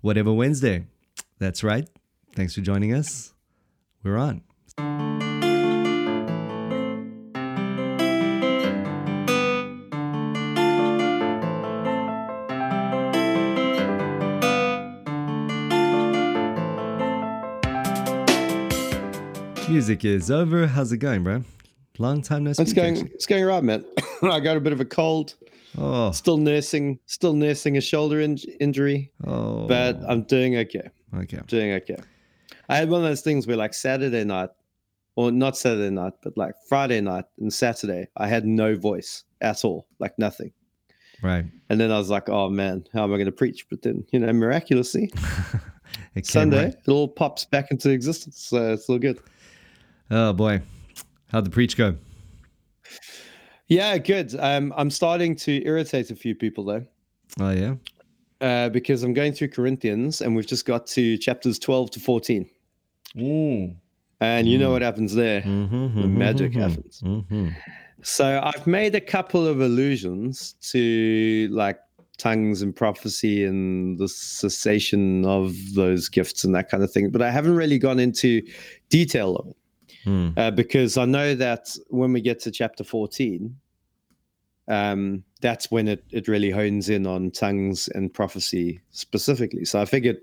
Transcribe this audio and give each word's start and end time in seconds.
Whatever 0.00 0.32
Wednesday. 0.32 0.86
That's 1.38 1.62
right. 1.62 1.88
Thanks 2.34 2.54
for 2.54 2.60
joining 2.60 2.94
us. 2.94 3.34
We're 4.02 4.16
on. 4.16 4.42
Music 19.68 20.04
is 20.04 20.30
over. 20.30 20.66
How's 20.66 20.92
it 20.92 20.98
going, 20.98 21.22
bro? 21.22 21.44
Long 21.98 22.22
time 22.22 22.44
no 22.44 22.52
speak. 22.54 22.66
It's 22.66 22.72
going. 22.72 22.94
actually. 22.94 23.10
It's 23.14 23.26
going 23.26 23.44
right, 23.44 23.62
man. 23.62 23.84
I 24.22 24.40
got 24.40 24.56
a 24.56 24.60
bit 24.60 24.72
of 24.72 24.80
a 24.80 24.84
cold. 24.84 25.34
Oh, 25.78 26.10
Still 26.10 26.36
nursing. 26.36 26.98
Still 27.06 27.34
nursing 27.34 27.76
a 27.76 27.80
shoulder 27.80 28.20
in- 28.20 28.38
injury, 28.58 29.12
oh. 29.26 29.66
but 29.66 30.00
I'm 30.08 30.22
doing 30.22 30.56
okay. 30.56 30.90
okay. 31.16 31.40
Doing 31.46 31.72
okay. 31.74 31.98
I 32.68 32.76
had 32.76 32.88
one 32.88 33.02
of 33.02 33.08
those 33.08 33.22
things 33.22 33.46
where, 33.46 33.56
like 33.56 33.74
Saturday 33.74 34.24
night, 34.24 34.50
or 35.16 35.30
not 35.30 35.56
Saturday 35.56 35.90
night, 35.90 36.14
but 36.22 36.36
like 36.36 36.54
Friday 36.68 37.00
night 37.00 37.24
and 37.38 37.52
Saturday, 37.52 38.08
I 38.16 38.26
had 38.26 38.44
no 38.46 38.76
voice 38.76 39.24
at 39.40 39.64
all, 39.64 39.86
like 39.98 40.18
nothing. 40.18 40.52
Right. 41.22 41.44
And 41.68 41.80
then 41.80 41.92
I 41.92 41.98
was 41.98 42.10
like, 42.10 42.28
"Oh 42.28 42.48
man, 42.48 42.84
how 42.92 43.04
am 43.04 43.12
I 43.12 43.16
going 43.16 43.26
to 43.26 43.32
preach?" 43.32 43.66
But 43.68 43.82
then, 43.82 44.04
you 44.12 44.18
know, 44.18 44.32
miraculously, 44.32 45.12
It 46.14 46.26
Sunday 46.26 46.64
right. 46.66 46.74
it 46.74 46.90
all 46.90 47.08
pops 47.08 47.44
back 47.44 47.70
into 47.70 47.90
existence. 47.90 48.40
So 48.40 48.72
it's 48.72 48.88
all 48.88 48.98
good. 48.98 49.20
Oh 50.10 50.32
boy, 50.32 50.62
how'd 51.30 51.44
the 51.44 51.50
preach 51.50 51.76
go? 51.76 51.96
Yeah, 53.70 53.96
good. 53.98 54.34
Um, 54.38 54.74
I'm 54.76 54.90
starting 54.90 55.34
to 55.36 55.64
irritate 55.64 56.10
a 56.10 56.16
few 56.16 56.34
people 56.34 56.64
though. 56.64 56.84
Oh 57.40 57.50
yeah. 57.50 57.74
uh, 58.40 58.68
because 58.68 59.02
I'm 59.04 59.14
going 59.14 59.32
through 59.32 59.48
Corinthians 59.50 60.20
and 60.20 60.34
we've 60.34 60.46
just 60.46 60.66
got 60.66 60.86
to 60.88 61.16
chapters 61.16 61.58
12 61.58 61.92
to 61.92 62.00
14. 62.00 62.50
Mm. 63.16 63.76
And 64.20 64.48
you 64.48 64.58
know 64.58 64.70
what 64.72 64.82
happens 64.82 65.14
there. 65.14 65.40
Mm-hmm, 65.42 66.00
The 66.02 66.08
magic 66.08 66.52
happens. 66.54 67.00
hmm 67.00 67.48
So 68.02 68.40
I've 68.42 68.66
made 68.66 68.94
a 68.94 69.00
couple 69.00 69.46
of 69.46 69.60
allusions 69.60 70.54
to 70.72 71.48
like 71.52 71.78
tongues 72.18 72.60
and 72.62 72.74
prophecy 72.76 73.44
and 73.44 73.98
the 73.98 74.08
cessation 74.08 75.24
of 75.24 75.54
those 75.74 76.08
gifts 76.10 76.44
and 76.44 76.54
that 76.54 76.68
kind 76.68 76.82
of 76.82 76.90
thing, 76.92 77.10
but 77.10 77.22
I 77.22 77.30
haven't 77.30 77.54
really 77.54 77.78
gone 77.78 77.98
into 78.00 78.42
detail 78.88 79.36
of 79.36 79.46
it 79.48 79.56
Mm. 80.06 80.32
uh, 80.38 80.50
because 80.50 80.96
I 80.96 81.04
know 81.04 81.34
that 81.34 81.76
when 81.88 82.10
we 82.14 82.22
get 82.22 82.40
to 82.40 82.50
chapter 82.50 82.82
14, 82.84 83.54
um, 84.70 85.24
that's 85.40 85.70
when 85.70 85.88
it, 85.88 86.04
it 86.10 86.28
really 86.28 86.50
hones 86.50 86.88
in 86.88 87.06
on 87.06 87.30
tongues 87.32 87.88
and 87.88 88.12
prophecy 88.14 88.80
specifically. 88.92 89.64
So 89.64 89.80
I 89.80 89.84
figured, 89.84 90.18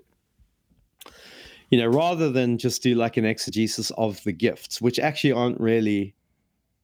you 1.70 1.78
know, 1.78 1.86
rather 1.86 2.30
than 2.30 2.56
just 2.56 2.82
do 2.82 2.94
like 2.94 3.18
an 3.18 3.26
exegesis 3.26 3.90
of 3.98 4.22
the 4.24 4.32
gifts, 4.32 4.80
which 4.80 4.98
actually 4.98 5.32
aren't 5.32 5.60
really, 5.60 6.14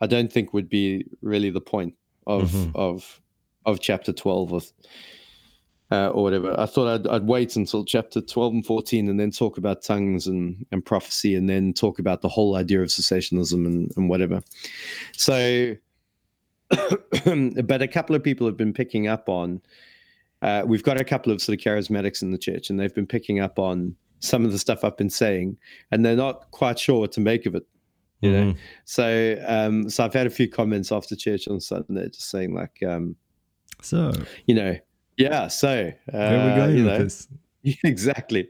I 0.02 0.06
don't 0.06 0.30
think 0.30 0.52
would 0.52 0.68
be 0.68 1.06
really 1.22 1.50
the 1.50 1.60
point 1.60 1.94
of 2.26 2.52
Mhm. 2.52 2.72
of 2.74 3.20
of 3.66 3.80
chapter 3.80 4.12
12 4.12 4.52
of 4.52 4.72
uh, 5.90 6.08
or 6.08 6.22
whatever. 6.22 6.58
I 6.58 6.66
thought 6.66 6.88
I'd, 6.88 7.06
I'd 7.06 7.26
wait 7.26 7.56
until 7.56 7.84
chapter 7.84 8.20
12 8.20 8.52
and 8.54 8.66
14 8.66 9.08
and 9.08 9.18
then 9.18 9.30
talk 9.30 9.56
about 9.58 9.82
tongues 9.82 10.26
and, 10.26 10.66
and 10.72 10.84
prophecy 10.84 11.34
and 11.34 11.48
then 11.48 11.72
talk 11.72 11.98
about 11.98 12.20
the 12.20 12.28
whole 12.28 12.56
idea 12.56 12.82
of 12.82 12.88
cessationism 12.88 13.64
and, 13.66 13.92
and 13.96 14.08
whatever. 14.08 14.42
So, 15.12 15.76
but 17.64 17.82
a 17.82 17.88
couple 17.88 18.14
of 18.16 18.22
people 18.22 18.46
have 18.46 18.56
been 18.56 18.72
picking 18.72 19.06
up 19.08 19.28
on, 19.28 19.60
uh, 20.42 20.62
we've 20.66 20.82
got 20.82 21.00
a 21.00 21.04
couple 21.04 21.32
of 21.32 21.40
sort 21.40 21.58
of 21.58 21.64
charismatics 21.64 22.22
in 22.22 22.30
the 22.30 22.38
church 22.38 22.70
and 22.70 22.78
they've 22.78 22.94
been 22.94 23.06
picking 23.06 23.40
up 23.40 23.58
on 23.58 23.94
some 24.20 24.44
of 24.44 24.52
the 24.52 24.58
stuff 24.58 24.84
I've 24.84 24.96
been 24.96 25.10
saying 25.10 25.56
and 25.90 26.04
they're 26.04 26.16
not 26.16 26.50
quite 26.50 26.78
sure 26.78 27.00
what 27.00 27.12
to 27.12 27.20
make 27.20 27.46
of 27.46 27.54
it. 27.54 27.66
You 28.20 28.30
know, 28.32 28.44
Mhm. 28.52 28.56
so 28.86 29.44
um, 29.46 29.90
so 29.90 30.02
I've 30.04 30.14
had 30.14 30.26
a 30.26 30.30
few 30.30 30.48
comments 30.48 30.90
after 30.90 31.14
church 31.14 31.46
on 31.48 31.60
Sunday, 31.60 32.08
just 32.08 32.30
saying 32.30 32.54
like, 32.54 32.82
um, 32.82 33.16
So 33.82 34.12
you 34.46 34.54
know, 34.54 34.76
yeah. 35.18 35.48
So 35.48 35.92
uh, 36.12 36.54
we 36.66 36.78
you 36.78 36.84
with 36.84 36.92
know, 36.92 37.04
this? 37.04 37.28
exactly. 37.84 38.48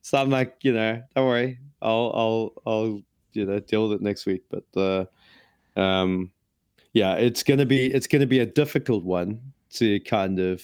So 0.00 0.16
I'm 0.18 0.30
like, 0.30 0.56
you 0.62 0.72
know, 0.72 1.02
don't 1.14 1.26
worry, 1.26 1.58
I'll 1.82 2.10
I'll 2.14 2.52
I'll 2.66 3.02
you 3.34 3.44
know 3.44 3.60
deal 3.60 3.88
with 3.88 4.00
it 4.00 4.02
next 4.02 4.24
week. 4.24 4.44
But 4.50 4.64
uh, 4.80 5.78
um, 5.78 6.30
yeah, 6.92 7.14
it's 7.14 7.42
gonna 7.42 7.66
be 7.66 7.86
it's 7.86 8.06
gonna 8.06 8.26
be 8.26 8.38
a 8.40 8.46
difficult 8.46 9.04
one 9.04 9.40
to 9.74 10.00
kind 10.00 10.38
of 10.38 10.62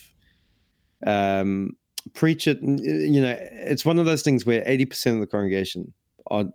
um 1.06 1.76
preach 2.14 2.46
it. 2.46 2.60
You 2.62 3.20
know, 3.20 3.36
it's 3.40 3.84
one 3.84 3.98
of 3.98 4.06
those 4.06 4.22
things 4.22 4.44
where 4.46 4.62
80 4.66 4.86
percent 4.86 5.14
of 5.16 5.20
the 5.20 5.26
congregation 5.26 5.92
aren't 6.30 6.52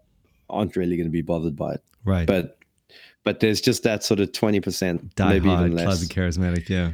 aren't 0.50 0.76
really 0.76 0.98
going 0.98 1.08
to 1.08 1.12
be 1.12 1.22
bothered 1.22 1.56
by 1.56 1.74
it, 1.74 1.84
Right. 2.06 2.28
but 2.28 2.58
but 3.24 3.40
there's 3.40 3.62
just 3.62 3.84
that 3.84 4.04
sort 4.04 4.20
of 4.20 4.32
20 4.34 4.60
percent, 4.60 5.02
maybe 5.18 5.48
hard, 5.48 5.62
even 5.68 5.76
less. 5.78 5.86
closet 5.86 6.10
charismatic. 6.10 6.70
Yeah. 6.70 6.94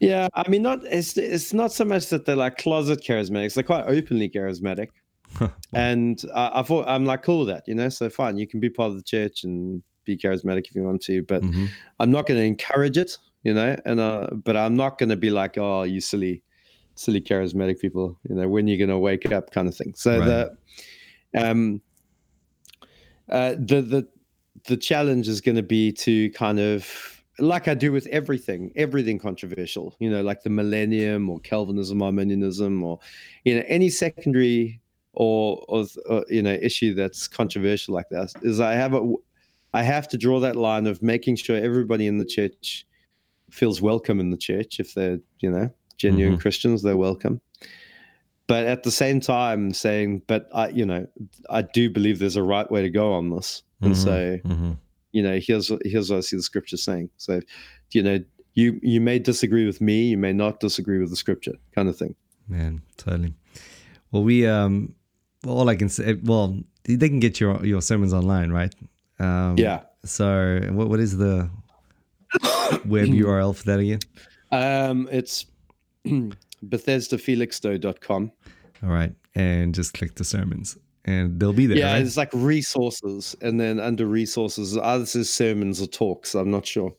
Yeah, 0.00 0.28
I 0.34 0.48
mean, 0.48 0.62
not 0.62 0.80
it's 0.84 1.16
it's 1.16 1.52
not 1.54 1.72
so 1.72 1.84
much 1.84 2.08
that 2.08 2.26
they're 2.26 2.36
like 2.36 2.58
closet 2.58 3.00
charismatics; 3.02 3.54
they're 3.54 3.62
quite 3.64 3.84
openly 3.86 4.28
charismatic, 4.28 4.88
and 5.72 6.22
uh, 6.34 6.50
I 6.52 6.62
thought 6.62 6.86
I'm 6.88 7.04
like 7.06 7.22
cool 7.22 7.40
with 7.40 7.48
that, 7.48 7.62
you 7.66 7.74
know. 7.74 7.88
So 7.88 8.10
fine, 8.10 8.36
you 8.36 8.46
can 8.46 8.60
be 8.60 8.68
part 8.68 8.90
of 8.90 8.96
the 8.96 9.02
church 9.02 9.44
and 9.44 9.82
be 10.04 10.16
charismatic 10.16 10.66
if 10.68 10.74
you 10.74 10.82
want 10.82 11.02
to, 11.02 11.22
but 11.22 11.42
Mhm. 11.42 11.68
I'm 12.00 12.10
not 12.10 12.26
going 12.26 12.38
to 12.40 12.46
encourage 12.46 12.96
it, 12.98 13.18
you 13.42 13.54
know. 13.54 13.76
And 13.84 14.00
uh, 14.00 14.28
but 14.32 14.56
I'm 14.56 14.74
not 14.76 14.98
going 14.98 15.10
to 15.10 15.16
be 15.16 15.30
like, 15.30 15.58
oh, 15.58 15.82
you 15.82 16.00
silly, 16.00 16.42
silly 16.94 17.20
charismatic 17.20 17.80
people, 17.80 18.18
you 18.28 18.34
know, 18.36 18.48
when 18.48 18.66
you're 18.68 18.78
going 18.78 18.90
to 18.90 18.98
wake 18.98 19.30
up, 19.32 19.50
kind 19.50 19.68
of 19.68 19.76
thing. 19.76 19.94
So 19.96 20.20
Right. 20.20 20.26
the 20.26 20.56
um 21.36 21.80
uh 23.30 23.54
the 23.58 23.82
the 23.82 24.08
the 24.68 24.76
challenge 24.76 25.28
is 25.28 25.40
going 25.40 25.56
to 25.56 25.62
be 25.62 25.92
to 25.92 26.30
kind 26.30 26.60
of 26.60 26.88
like 27.40 27.66
I 27.66 27.74
do 27.74 27.90
with 27.90 28.06
everything, 28.06 28.70
everything 28.76 29.18
controversial, 29.18 29.96
you 29.98 30.08
know, 30.08 30.22
like 30.22 30.42
the 30.44 30.50
millennium 30.50 31.28
or 31.28 31.40
Calvinism, 31.40 32.00
Arminianism, 32.00 32.82
or 32.84 33.00
you 33.44 33.56
know, 33.56 33.64
any 33.66 33.90
secondary 33.90 34.80
or 35.14 35.64
or, 35.68 35.86
or 36.06 36.24
you 36.28 36.42
know 36.42 36.56
issue 36.62 36.94
that's 36.94 37.26
controversial 37.26 37.94
like 37.94 38.08
that. 38.10 38.32
Is 38.42 38.60
I 38.60 38.74
have 38.74 38.94
a, 38.94 39.14
I 39.74 39.82
have 39.82 40.08
to 40.08 40.16
draw 40.16 40.40
that 40.40 40.56
line 40.56 40.86
of 40.86 41.02
making 41.02 41.36
sure 41.36 41.56
everybody 41.56 42.06
in 42.06 42.18
the 42.18 42.24
church 42.24 42.86
feels 43.50 43.82
welcome 43.82 44.20
in 44.20 44.30
the 44.30 44.36
church. 44.36 44.80
If 44.80 44.94
they're 44.94 45.18
you 45.40 45.50
know 45.50 45.68
genuine 45.98 46.36
Mhm. 46.36 46.40
Christians, 46.40 46.82
they're 46.82 46.96
welcome. 46.96 47.40
But 48.46 48.66
at 48.66 48.82
the 48.82 48.90
same 48.90 49.20
time, 49.20 49.72
saying, 49.72 50.22
but 50.26 50.48
I, 50.52 50.68
you 50.68 50.84
know, 50.84 51.06
I 51.48 51.62
do 51.62 51.88
believe 51.88 52.18
there's 52.18 52.36
a 52.36 52.42
right 52.42 52.70
way 52.70 52.82
to 52.82 52.90
go 52.90 53.12
on 53.12 53.30
this, 53.30 53.62
and 53.80 53.94
Mhm. 53.94 53.96
so 53.96 54.38
Mhm. 54.44 54.78
you 55.12 55.22
know 55.22 55.38
here's 55.42 55.70
here's 55.84 56.10
what 56.10 56.18
I 56.18 56.20
see 56.20 56.36
the 56.36 56.42
scripture 56.42 56.76
saying. 56.76 57.10
So, 57.16 57.40
you 57.92 58.02
know, 58.02 58.18
you 58.54 58.78
you 58.82 59.00
may 59.00 59.18
disagree 59.18 59.66
with 59.66 59.80
me, 59.80 60.08
you 60.10 60.18
may 60.18 60.32
not 60.32 60.60
disagree 60.60 60.98
with 60.98 61.10
the 61.10 61.16
scripture, 61.16 61.54
kind 61.74 61.88
of 61.88 61.96
thing. 61.96 62.14
Man, 62.48 62.82
totally. 62.96 63.34
Well, 64.12 64.22
we 64.22 64.46
um, 64.46 64.94
well, 65.44 65.56
all 65.58 65.68
I 65.68 65.76
can 65.76 65.88
say, 65.88 66.14
well, 66.22 66.58
they 66.84 67.08
can 67.08 67.20
get 67.20 67.40
your 67.40 67.64
your 67.64 67.80
sermons 67.82 68.12
online, 68.12 68.50
right? 68.52 68.74
Um, 69.18 69.56
Yeah. 69.58 69.80
So, 70.04 70.60
what 70.72 70.88
what 70.88 71.00
is 71.00 71.16
the 71.16 71.50
web 72.84 73.08
URL 73.08 73.56
for 73.56 73.64
that 73.64 73.80
again? 73.80 74.00
Um, 74.52 75.08
it's 75.10 75.46
BethesdaFelixstowe.com. 76.06 78.32
All 78.82 78.88
right, 78.90 79.14
and 79.34 79.74
just 79.74 79.94
click 79.94 80.16
the 80.16 80.24
sermons, 80.24 80.76
and 81.04 81.38
they'll 81.38 81.52
be 81.52 81.66
there. 81.66 81.78
Yeah, 81.78 81.92
right? 81.92 82.02
it's 82.02 82.16
like 82.16 82.30
resources, 82.32 83.36
and 83.40 83.60
then 83.60 83.80
under 83.80 84.06
resources, 84.06 84.76
either 84.76 85.02
is 85.02 85.30
sermons 85.30 85.80
or 85.80 85.86
talks. 85.86 86.34
I'm 86.34 86.50
not 86.50 86.66
sure. 86.66 86.94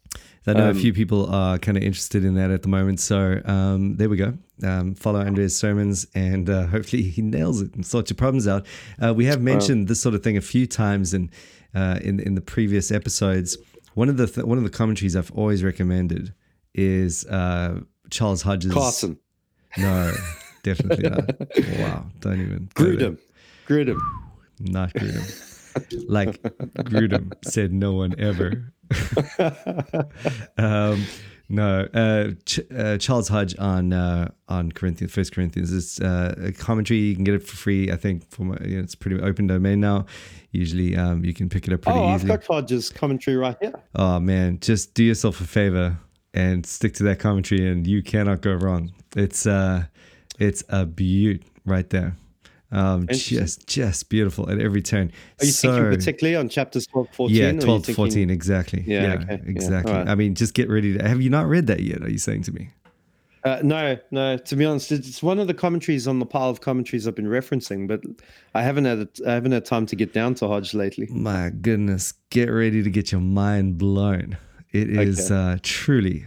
I 0.48 0.54
know 0.54 0.68
a 0.68 0.70
um, 0.72 0.78
few 0.78 0.94
people 0.94 1.28
are 1.34 1.58
kind 1.58 1.76
of 1.76 1.84
interested 1.84 2.24
in 2.24 2.36
that 2.36 2.52
at 2.52 2.62
the 2.62 2.68
moment. 2.68 3.00
So 3.00 3.42
um, 3.46 3.98
there 3.98 4.10
we 4.10 4.18
go. 4.18 4.38
Um, 4.64 4.94
follow 4.94 5.20
Andre's 5.20 5.56
sermons, 5.56 6.06
and 6.14 6.50
uh, 6.50 6.68
hopefully 6.68 7.04
he 7.04 7.22
nails 7.22 7.62
it 7.62 7.74
and 7.74 7.86
sorts 7.86 8.12
your 8.12 8.16
problems 8.16 8.48
out. 8.48 8.66
Uh, 9.04 9.14
we 9.14 9.26
have 9.26 9.42
mentioned 9.42 9.88
this 9.88 10.00
sort 10.00 10.14
of 10.14 10.24
thing 10.24 10.38
a 10.38 10.42
few 10.42 10.68
times 10.68 11.14
in 11.14 11.32
uh, 11.74 12.00
in 12.02 12.20
in 12.20 12.36
the 12.36 12.42
previous 12.42 12.92
episodes. 12.92 13.58
One 13.96 14.10
of 14.10 14.18
the 14.18 14.28
th- 14.28 14.46
one 14.46 14.58
of 14.58 14.64
the 14.64 14.70
commentaries 14.70 15.16
I've 15.16 15.32
always 15.32 15.64
recommended 15.64 16.34
is 16.74 17.26
uh, 17.26 17.80
Charles 18.12 18.44
Hodge's. 18.44 18.74
Carson, 18.74 19.18
No, 19.78 20.14
definitely 20.64 21.10
not. 21.10 21.30
Wow, 21.80 22.06
don't 22.20 22.42
even. 22.42 22.70
Grudem, 22.76 23.18
Grudem. 23.68 24.00
Not 24.60 24.94
Grudem. 24.94 26.08
like 26.08 26.42
Grudem 26.42 27.34
said, 27.44 27.74
no 27.74 27.94
one 27.94 28.16
ever. 28.20 28.72
um, 30.58 31.04
no, 31.48 31.82
uh, 31.94 32.32
Ch- 32.46 32.62
uh, 32.76 32.98
Charles 32.98 33.28
Hodge 33.28 33.58
on 33.60 33.94
uh, 33.94 34.30
on 34.48 34.72
Corinthians, 34.72 35.14
First 35.14 35.34
Corinthians. 35.34 35.72
It's 35.72 36.02
uh, 36.02 36.34
a 36.40 36.52
commentary. 36.52 37.00
You 37.02 37.16
can 37.16 37.24
get 37.24 37.36
it 37.36 37.44
for 37.48 37.56
free. 37.56 37.92
I 37.92 37.98
think 37.98 38.30
for 38.32 38.44
my, 38.44 38.58
you 38.64 38.78
know, 38.78 38.84
it's 38.84 38.96
pretty 38.96 39.22
open 39.22 39.48
domain 39.48 39.80
now. 39.80 40.06
Usually, 40.52 40.96
um, 40.96 41.24
you 41.24 41.34
can 41.34 41.50
pick 41.50 41.68
it 41.68 41.74
up 41.74 41.82
pretty 41.82 42.00
Oh, 42.00 42.06
I've 42.06 42.22
easily. 42.22 42.38
got 42.38 42.46
Hodge's 42.46 42.90
commentary 42.90 43.38
right 43.38 43.56
here. 43.62 43.74
Oh 43.96 44.20
man, 44.20 44.60
just 44.60 44.94
do 44.96 45.04
yourself 45.04 45.40
a 45.42 45.46
favor 45.46 45.98
and 46.34 46.66
stick 46.66 46.94
to 46.96 47.04
that 47.04 47.20
commentary, 47.20 47.70
and 47.70 47.86
you 47.86 48.02
cannot 48.02 48.42
go 48.42 48.54
wrong. 48.54 48.92
It's 49.16 49.46
uh, 49.46 49.84
it's 50.40 50.64
a 50.70 50.86
beaut. 50.86 51.44
right 51.66 51.90
there. 51.90 52.16
Um, 52.72 53.08
just 53.08 53.68
just 53.68 54.10
beautiful 54.10 54.50
at 54.50 54.60
every 54.60 54.82
turn. 54.82 55.12
Are 55.40 55.46
you 55.46 55.52
so, 55.52 55.72
thinking 55.72 55.98
particularly 55.98 56.36
on 56.36 56.50
chapters 56.50 56.88
12, 56.88 57.08
14? 57.14 57.36
Yeah, 57.36 57.52
12 57.54 57.86
to 57.86 57.94
14, 57.94 58.30
exactly. 58.30 58.84
Yeah, 58.86 59.04
yeah 59.04 59.14
okay. 59.14 59.42
exactly. 59.46 59.92
Yeah, 59.92 60.00
right. 60.00 60.10
I 60.10 60.16
mean, 60.16 60.36
just 60.36 60.54
get 60.54 60.70
ready 60.70 60.98
to. 60.98 61.08
Have 61.08 61.22
you 61.22 61.30
not 61.30 61.48
read 61.48 61.68
that 61.68 61.82
yet? 61.82 62.02
Are 62.02 62.10
you 62.10 62.18
saying 62.18 62.44
to 62.44 62.52
me? 62.52 62.70
Uh, 63.46 63.60
no, 63.62 63.96
no. 64.10 64.38
To 64.38 64.56
be 64.56 64.66
honest, 64.66 64.92
it's 64.92 65.22
one 65.22 65.38
of 65.38 65.46
the 65.46 65.54
commentaries 65.54 66.08
on 66.08 66.18
the 66.18 66.26
pile 66.26 66.50
of 66.50 66.62
commentaries 66.62 67.08
I've 67.08 67.16
been 67.16 67.28
referencing, 67.28 67.88
but 67.88 68.02
I 68.56 68.64
haven't 68.64 68.86
had 68.86 69.08
I 69.28 69.34
haven't 69.34 69.52
had 69.52 69.66
time 69.66 69.86
to 69.86 69.96
get 69.96 70.14
down 70.14 70.34
to 70.36 70.48
Hodge 70.48 70.74
lately. 70.74 71.08
My 71.12 71.52
goodness, 71.52 72.14
get 72.32 72.50
ready 72.50 72.82
to 72.82 72.90
get 72.90 73.12
your 73.12 73.22
mind 73.22 73.78
blown. 73.78 74.38
It 74.72 74.90
is 74.90 75.32
okay. 75.32 75.54
uh, 75.54 75.58
truly 75.62 76.26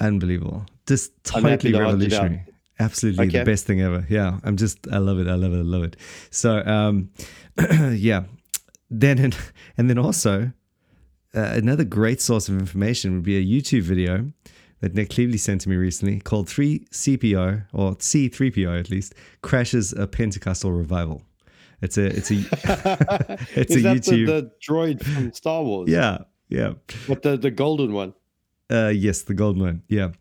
unbelievable. 0.00 0.66
Just 0.86 1.12
totally 1.22 1.72
revolutionary. 1.72 2.44
Absolutely 2.78 3.28
okay. 3.28 3.38
the 3.38 3.44
best 3.44 3.66
thing 3.66 3.80
ever. 3.80 4.04
Yeah, 4.08 4.38
I'm 4.44 4.56
just 4.56 4.86
I 4.92 4.98
love 4.98 5.18
it. 5.18 5.28
I 5.28 5.34
love 5.34 5.52
it. 5.52 5.58
I 5.58 5.62
love 5.62 5.82
it. 5.82 5.96
So 6.30 6.62
um, 6.64 7.10
yeah, 7.92 8.24
then 8.90 9.18
and, 9.18 9.36
and 9.78 9.88
then 9.88 9.98
also 9.98 10.52
uh, 11.34 11.40
another 11.40 11.84
great 11.84 12.20
source 12.20 12.48
of 12.48 12.58
information 12.58 13.14
would 13.14 13.22
be 13.22 13.36
a 13.36 13.44
YouTube 13.44 13.82
video 13.82 14.32
that 14.80 14.94
Nick 14.94 15.10
Cleveley 15.10 15.38
sent 15.38 15.62
to 15.62 15.68
me 15.68 15.76
recently 15.76 16.20
called 16.20 16.46
3CPO 16.48 17.66
or 17.72 17.96
C3PO 17.96 18.78
at 18.78 18.90
least 18.90 19.14
crashes 19.42 19.92
a 19.92 20.06
Pentecostal 20.06 20.72
revival. 20.72 21.22
It's 21.82 21.98
a 21.98 22.06
it's 22.06 22.30
a 22.30 22.34
it's 23.54 23.74
Is 23.74 23.76
a 23.76 23.82
that 23.82 23.96
YouTube 23.98 24.26
the, 24.26 24.32
the 24.42 24.50
droid 24.66 25.04
from 25.04 25.32
Star 25.32 25.62
Wars. 25.62 25.90
Yeah, 25.90 26.18
yeah. 26.48 26.72
But 27.06 27.22
the 27.22 27.36
the 27.36 27.50
golden 27.50 27.92
one. 27.92 28.14
Uh, 28.70 28.88
yes, 28.88 29.22
the 29.22 29.34
golden 29.34 29.62
one. 29.62 29.82
Yeah, 29.88 30.12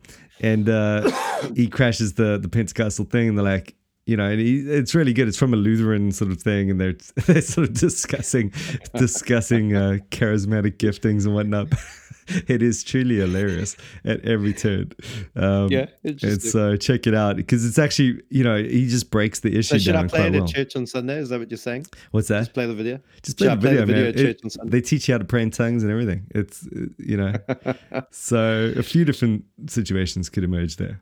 and 0.41 0.69
uh, 0.69 1.09
he 1.55 1.67
crashes 1.67 2.13
the 2.13 2.37
the 2.37 2.49
Pentecostal 2.49 3.05
thing, 3.05 3.29
and 3.29 3.37
they're 3.37 3.45
like, 3.45 3.75
you 4.05 4.15
know, 4.17 4.29
and 4.29 4.39
he, 4.39 4.59
it's 4.59 4.93
really 4.93 5.13
good. 5.13 5.27
It's 5.27 5.37
from 5.37 5.53
a 5.53 5.57
Lutheran 5.57 6.11
sort 6.11 6.31
of 6.31 6.41
thing, 6.41 6.69
and 6.69 6.79
they're 6.79 6.93
they're 7.25 7.41
sort 7.41 7.69
of 7.69 7.73
discussing 7.73 8.53
discussing 8.95 9.75
uh, 9.75 9.97
charismatic 10.11 10.77
giftings 10.77 11.25
and 11.25 11.33
whatnot. 11.33 11.67
it 12.47 12.61
is 12.61 12.83
truly 12.83 13.17
hilarious 13.17 13.77
at 14.03 14.23
every 14.25 14.53
turn. 14.53 14.91
Um, 15.35 15.69
yeah, 15.69 15.87
and 16.03 16.41
so 16.41 16.75
check 16.75 17.07
it 17.07 17.13
out 17.13 17.35
because 17.35 17.65
it's 17.65 17.77
actually 17.77 18.21
you 18.29 18.43
know 18.43 18.57
he 18.57 18.87
just 18.87 19.11
breaks 19.11 19.41
the 19.41 19.49
issue. 19.49 19.63
So 19.63 19.77
should 19.77 19.93
down 19.93 20.05
I 20.05 20.07
play 20.07 20.27
it 20.27 20.35
at 20.35 20.47
church 20.47 20.75
on 20.75 20.85
Sunday? 20.87 21.17
Is 21.17 21.29
that 21.29 21.39
what 21.39 21.51
you're 21.51 21.57
saying? 21.57 21.85
What's 22.11 22.27
that? 22.29 22.39
Just 22.39 22.53
play 22.53 22.65
the 22.65 22.73
video. 22.73 22.99
Just 23.21 23.37
play, 23.37 23.47
the, 23.47 23.55
video, 23.55 23.85
play 23.85 23.93
the 23.93 24.11
video, 24.11 24.23
man. 24.23 24.51
It, 24.65 24.71
they 24.71 24.81
teach 24.81 25.07
you 25.07 25.13
how 25.13 25.19
to 25.19 25.25
pray 25.25 25.43
in 25.43 25.51
tongues 25.51 25.83
and 25.83 25.91
everything. 25.91 26.25
It's 26.31 26.67
you 26.97 27.17
know, 27.17 27.33
so 28.11 28.73
a 28.75 28.83
few 28.83 29.05
different 29.05 29.45
situations 29.67 30.29
could 30.29 30.43
emerge 30.43 30.77
there. 30.77 30.99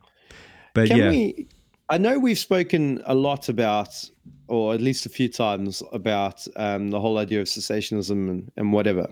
But 0.73 0.89
Can 0.89 0.97
yeah. 0.97 1.09
We, 1.09 1.47
I 1.89 1.97
know 1.97 2.17
we've 2.17 2.39
spoken 2.39 3.01
a 3.05 3.13
lot 3.13 3.49
about, 3.49 4.09
or 4.47 4.73
at 4.73 4.81
least 4.81 5.05
a 5.05 5.09
few 5.09 5.29
times, 5.29 5.83
about 5.91 6.45
um, 6.55 6.89
the 6.89 6.99
whole 6.99 7.17
idea 7.17 7.41
of 7.41 7.47
cessationism 7.47 8.29
and, 8.29 8.51
and 8.57 8.73
whatever. 8.73 9.07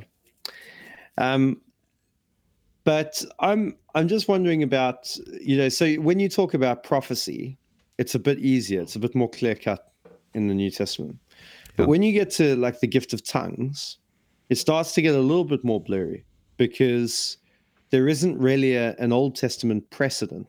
Um, 1.18 1.62
but 2.84 3.24
I'm 3.40 3.78
I'm 3.96 4.08
just 4.08 4.28
wondering 4.28 4.64
about 4.64 5.16
you 5.40 5.58
know 5.58 5.70
so 5.70 5.94
when 5.96 6.20
you 6.20 6.30
talk 6.30 6.54
about 6.54 6.84
prophecy, 6.84 7.58
it's 7.98 8.16
a 8.16 8.20
bit 8.20 8.40
easier, 8.40 8.82
it's 8.82 8.96
a 8.96 9.00
bit 9.00 9.16
more 9.16 9.30
clear 9.30 9.56
cut 9.56 9.92
in 10.34 10.48
the 10.48 10.54
New 10.54 10.72
Testament. 10.72 11.18
But 11.78 11.88
when 11.88 12.04
you 12.04 12.12
get 12.12 12.30
to 12.32 12.56
like 12.58 12.80
the 12.80 12.88
gift 12.88 13.14
of 13.14 13.24
tongues, 13.24 13.98
it 14.50 14.58
starts 14.58 14.94
to 14.94 15.02
get 15.02 15.16
a 15.16 15.20
little 15.20 15.46
bit 15.46 15.64
more 15.64 15.82
blurry 15.82 16.26
because 16.58 17.38
there 17.92 18.08
isn't 18.08 18.38
really 18.38 18.76
a, 18.76 18.96
an 18.98 19.12
Old 19.12 19.36
Testament 19.36 19.90
precedent 19.90 20.48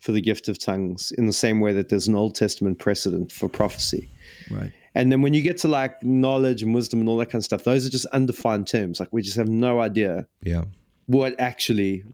for 0.00 0.12
the 0.12 0.20
gift 0.20 0.48
of 0.48 0.58
tongues 0.58 1.12
in 1.12 1.26
the 1.26 1.32
same 1.32 1.60
way 1.60 1.72
that 1.72 1.88
there's 1.88 2.08
an 2.08 2.14
Old 2.14 2.34
Testament 2.34 2.78
precedent 2.78 3.32
for 3.32 3.48
prophecy. 3.48 4.10
Right. 4.50 4.72
And 4.94 5.10
then 5.10 5.22
when 5.22 5.34
you 5.34 5.40
get 5.40 5.56
to 5.58 5.68
like 5.68 6.02
knowledge 6.02 6.62
and 6.62 6.74
wisdom 6.74 7.00
and 7.00 7.08
all 7.08 7.16
that 7.18 7.26
kind 7.26 7.40
of 7.40 7.44
stuff, 7.44 7.64
those 7.64 7.86
are 7.86 7.90
just 7.90 8.06
undefined 8.06 8.66
terms. 8.66 9.00
Like 9.00 9.08
we 9.12 9.22
just 9.22 9.36
have 9.36 9.48
no 9.48 9.80
idea. 9.80 10.26
Yeah 10.42 10.64
what 11.06 11.38
actually 11.38 12.04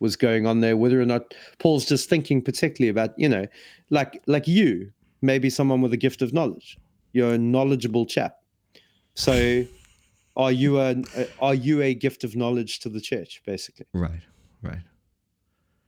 was 0.00 0.16
going 0.16 0.46
on 0.46 0.60
there, 0.60 0.76
whether 0.76 1.00
or 1.00 1.06
not 1.06 1.32
Paul's 1.58 1.84
just 1.84 2.08
thinking 2.08 2.42
particularly 2.42 2.90
about, 2.90 3.18
you 3.18 3.28
know, 3.28 3.46
like 3.90 4.22
like 4.26 4.48
you, 4.48 4.92
maybe 5.20 5.48
someone 5.48 5.80
with 5.80 5.92
a 5.92 5.96
gift 5.96 6.22
of 6.22 6.32
knowledge. 6.32 6.78
You're 7.12 7.34
a 7.34 7.38
knowledgeable 7.38 8.06
chap. 8.06 8.38
So 9.14 9.64
are 10.36 10.52
you 10.52 10.80
a 10.80 10.96
are 11.40 11.54
you 11.54 11.82
a 11.82 11.94
gift 11.94 12.24
of 12.24 12.36
knowledge 12.36 12.80
to 12.80 12.88
the 12.88 13.00
church, 13.00 13.42
basically? 13.46 13.86
Right, 13.92 14.22
right. 14.62 14.82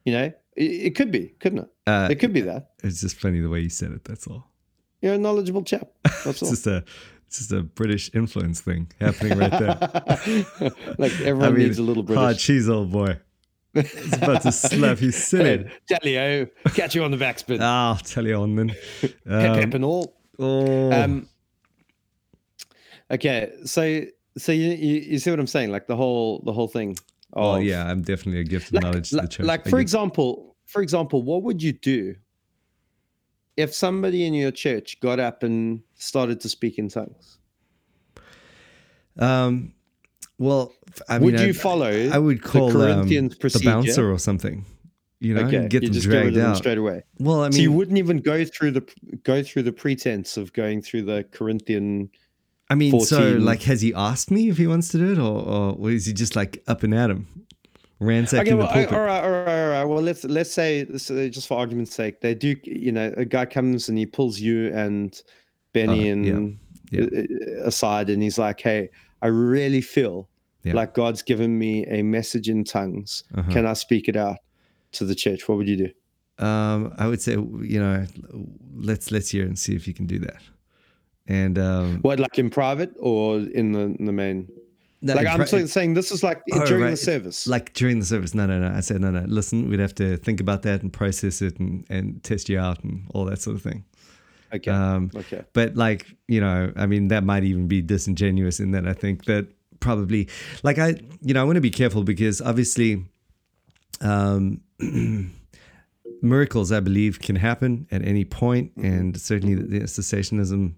You 0.04 0.12
know, 0.12 0.32
it, 0.56 0.62
it 0.64 0.94
could 0.94 1.10
be, 1.10 1.34
couldn't 1.40 1.60
it? 1.60 1.68
Uh, 1.86 2.08
it 2.10 2.16
could 2.16 2.32
be 2.32 2.42
that. 2.42 2.72
It's 2.82 3.00
just 3.00 3.16
funny 3.16 3.40
the 3.40 3.48
way 3.48 3.60
you 3.60 3.70
said 3.70 3.92
it. 3.92 4.04
That's 4.04 4.26
all. 4.26 4.46
You're 5.00 5.14
a 5.14 5.18
knowledgeable 5.18 5.62
chap. 5.64 5.88
That's 6.24 6.42
all. 6.42 6.50
just 6.50 6.66
a 6.66 6.84
it's 7.34 7.48
just 7.48 7.52
a 7.52 7.64
British 7.64 8.10
influence 8.14 8.60
thing 8.60 8.88
happening 9.00 9.36
right 9.36 9.50
there. 9.50 9.76
like 10.98 11.12
everyone 11.20 11.42
I 11.42 11.50
mean, 11.50 11.58
needs 11.58 11.78
a 11.78 11.82
little 11.82 12.04
British. 12.04 12.22
Hard 12.22 12.38
cheese, 12.38 12.68
old 12.68 12.92
boy. 12.92 13.18
It's 13.74 14.16
about 14.16 14.42
to 14.42 14.52
slap 14.52 15.00
you 15.00 15.10
silly. 15.10 15.68
Tell 15.88 16.08
you, 16.08 16.48
catch 16.74 16.94
you 16.94 17.02
on 17.02 17.10
the 17.10 17.16
backspin. 17.16 17.58
Ah, 17.60 17.94
I'll 17.94 17.96
tell 17.96 18.24
you 18.24 18.36
on 18.36 18.54
then. 18.54 18.70
Um, 18.70 18.76
pep, 19.26 19.56
pep 19.56 19.74
and 19.74 19.84
all. 19.84 20.16
Oh. 20.38 20.92
Um, 20.92 21.28
okay, 23.10 23.52
so 23.64 24.04
so 24.38 24.52
you, 24.52 24.68
you, 24.70 25.00
you 25.00 25.18
see 25.18 25.30
what 25.30 25.40
I'm 25.40 25.48
saying? 25.48 25.72
Like 25.72 25.88
the 25.88 25.96
whole 25.96 26.40
the 26.44 26.52
whole 26.52 26.68
thing. 26.68 26.96
Oh 27.32 27.56
yeah, 27.56 27.90
I'm 27.90 28.02
definitely 28.02 28.42
a 28.42 28.44
gift 28.44 28.68
of 28.68 28.74
like, 28.74 28.82
knowledge 28.84 29.10
to 29.10 29.16
like. 29.16 29.38
Like 29.40 29.68
for 29.68 29.80
example, 29.80 30.54
for 30.66 30.82
example, 30.82 31.22
what 31.22 31.42
would 31.42 31.60
you 31.60 31.72
do 31.72 32.14
if 33.56 33.74
somebody 33.74 34.26
in 34.26 34.34
your 34.34 34.50
church 34.50 34.98
got 35.00 35.20
up 35.20 35.42
and 35.42 35.82
started 35.94 36.40
to 36.40 36.48
speak 36.48 36.78
in 36.78 36.88
tongues? 36.88 37.38
Um, 39.18 39.72
well, 40.38 40.72
I 41.08 41.18
would 41.18 41.34
mean, 41.34 41.42
you 41.42 41.50
I, 41.50 41.52
follow? 41.52 42.08
I 42.10 42.18
would 42.18 42.42
call 42.42 42.68
the 42.68 42.72
Corinthians 42.72 43.34
um, 43.34 43.38
the 43.42 43.60
bouncer 43.64 44.10
or 44.10 44.18
something. 44.18 44.66
You 45.20 45.34
know, 45.34 45.42
okay. 45.42 45.68
get 45.68 45.82
you 45.82 45.88
them 45.88 45.94
just 45.94 46.06
dragged 46.06 46.36
out 46.36 46.56
straight 46.56 46.76
away. 46.76 47.02
Well, 47.18 47.40
I 47.42 47.44
mean, 47.44 47.52
so 47.52 47.60
you 47.60 47.72
wouldn't 47.72 47.96
even 47.96 48.18
go 48.18 48.44
through 48.44 48.72
the 48.72 48.86
go 49.22 49.42
through 49.42 49.62
the 49.62 49.72
pretense 49.72 50.36
of 50.36 50.52
going 50.52 50.82
through 50.82 51.02
the 51.02 51.24
Corinthian. 51.30 52.10
I 52.68 52.74
mean, 52.74 52.90
14. 52.90 53.06
so 53.06 53.30
like, 53.38 53.62
has 53.62 53.80
he 53.80 53.94
asked 53.94 54.30
me 54.30 54.48
if 54.48 54.58
he 54.58 54.66
wants 54.66 54.88
to 54.88 54.98
do 54.98 55.12
it, 55.12 55.18
or, 55.18 55.76
or 55.78 55.90
is 55.90 56.06
he 56.06 56.12
just 56.12 56.34
like 56.34 56.62
up 56.66 56.82
and 56.82 56.94
at 56.94 57.10
him? 57.10 57.46
Ransacking 58.00 58.54
okay, 58.54 58.58
well, 58.58 58.66
the 58.68 58.72
pulpit. 58.72 58.92
all 58.92 59.04
right, 59.04 59.24
all 59.24 59.30
right, 59.30 59.62
all 59.62 59.70
right. 59.70 59.84
Well, 59.84 60.02
let's 60.02 60.24
let's 60.24 60.52
say 60.52 60.84
just 60.84 61.48
for 61.48 61.58
argument's 61.58 61.94
sake, 61.94 62.20
they 62.20 62.34
do. 62.34 62.56
You 62.64 62.92
know, 62.92 63.12
a 63.16 63.24
guy 63.24 63.46
comes 63.46 63.88
and 63.88 63.98
he 63.98 64.06
pulls 64.06 64.40
you 64.40 64.72
and 64.74 65.20
Benny 65.72 66.08
uh, 66.08 66.12
and 66.12 66.58
yeah, 66.90 67.06
yeah. 67.12 67.26
aside, 67.64 68.10
and 68.10 68.22
he's 68.22 68.38
like, 68.38 68.60
"Hey, 68.60 68.90
I 69.22 69.28
really 69.28 69.80
feel 69.80 70.28
yeah. 70.62 70.74
like 70.74 70.94
God's 70.94 71.22
given 71.22 71.58
me 71.58 71.86
a 71.86 72.02
message 72.02 72.48
in 72.48 72.64
tongues. 72.64 73.24
Uh-huh. 73.34 73.52
Can 73.52 73.66
I 73.66 73.74
speak 73.74 74.08
it 74.08 74.16
out 74.16 74.38
to 74.92 75.04
the 75.04 75.14
church? 75.14 75.48
What 75.48 75.58
would 75.58 75.68
you 75.68 75.76
do?" 75.76 76.44
Um, 76.44 76.92
I 76.98 77.06
would 77.06 77.22
say, 77.22 77.32
you 77.32 77.80
know, 77.80 78.06
let's 78.74 79.10
let's 79.12 79.30
hear 79.30 79.44
and 79.44 79.58
see 79.58 79.74
if 79.74 79.86
you 79.86 79.94
can 79.94 80.06
do 80.06 80.18
that. 80.20 80.42
And 81.26 81.58
um, 81.58 81.98
what, 82.02 82.20
like 82.20 82.38
in 82.38 82.50
private 82.50 82.92
or 82.98 83.38
in 83.38 83.72
the 83.72 83.94
in 83.98 84.04
the 84.04 84.12
main? 84.12 84.48
No, 85.04 85.12
like 85.12 85.26
I'm 85.26 85.66
saying, 85.66 85.92
this 85.92 86.10
is 86.10 86.22
like 86.22 86.42
oh, 86.50 86.64
during 86.64 86.84
right. 86.84 86.90
the 86.92 86.96
service. 86.96 87.46
Like 87.46 87.74
during 87.74 87.98
the 87.98 88.06
service. 88.06 88.34
No, 88.34 88.46
no, 88.46 88.58
no. 88.58 88.74
I 88.74 88.80
said 88.80 89.02
no, 89.02 89.10
no. 89.10 89.22
Listen, 89.28 89.68
we'd 89.68 89.78
have 89.78 89.94
to 89.96 90.16
think 90.16 90.40
about 90.40 90.62
that 90.62 90.80
and 90.80 90.90
process 90.90 91.42
it 91.42 91.60
and, 91.60 91.84
and 91.90 92.24
test 92.24 92.48
you 92.48 92.58
out 92.58 92.82
and 92.82 93.06
all 93.12 93.26
that 93.26 93.38
sort 93.38 93.54
of 93.54 93.62
thing. 93.62 93.84
Okay. 94.54 94.70
Um, 94.70 95.10
okay. 95.14 95.44
But 95.52 95.76
like 95.76 96.06
you 96.26 96.40
know, 96.40 96.72
I 96.74 96.86
mean, 96.86 97.08
that 97.08 97.22
might 97.22 97.44
even 97.44 97.68
be 97.68 97.82
disingenuous 97.82 98.60
in 98.60 98.70
that 98.70 98.88
I 98.88 98.94
think 98.94 99.26
that 99.26 99.46
probably, 99.78 100.26
like 100.62 100.78
I, 100.78 100.94
you 101.20 101.34
know, 101.34 101.42
I 101.42 101.44
want 101.44 101.56
to 101.56 101.60
be 101.60 101.70
careful 101.70 102.02
because 102.02 102.40
obviously, 102.40 103.04
um, 104.00 104.62
miracles 106.22 106.72
I 106.72 106.80
believe 106.80 107.20
can 107.20 107.36
happen 107.36 107.86
at 107.90 108.02
any 108.02 108.24
mm-hmm. 108.24 108.82
and 108.82 109.20
certainly 109.20 109.54
the 109.54 109.80
cessationism. 109.80 110.76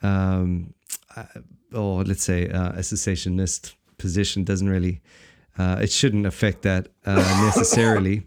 Um, 0.00 0.74
or 1.74 2.04
let's 2.04 2.24
say 2.24 2.48
uh, 2.48 2.70
a 2.70 2.78
cessationist 2.78 3.74
position 3.98 4.44
doesn't 4.44 4.68
really 4.68 5.00
uh, 5.58 5.78
it 5.82 5.90
shouldn't 5.90 6.26
affect 6.26 6.62
that 6.62 6.88
uh, 7.04 7.16
necessarily. 7.44 8.26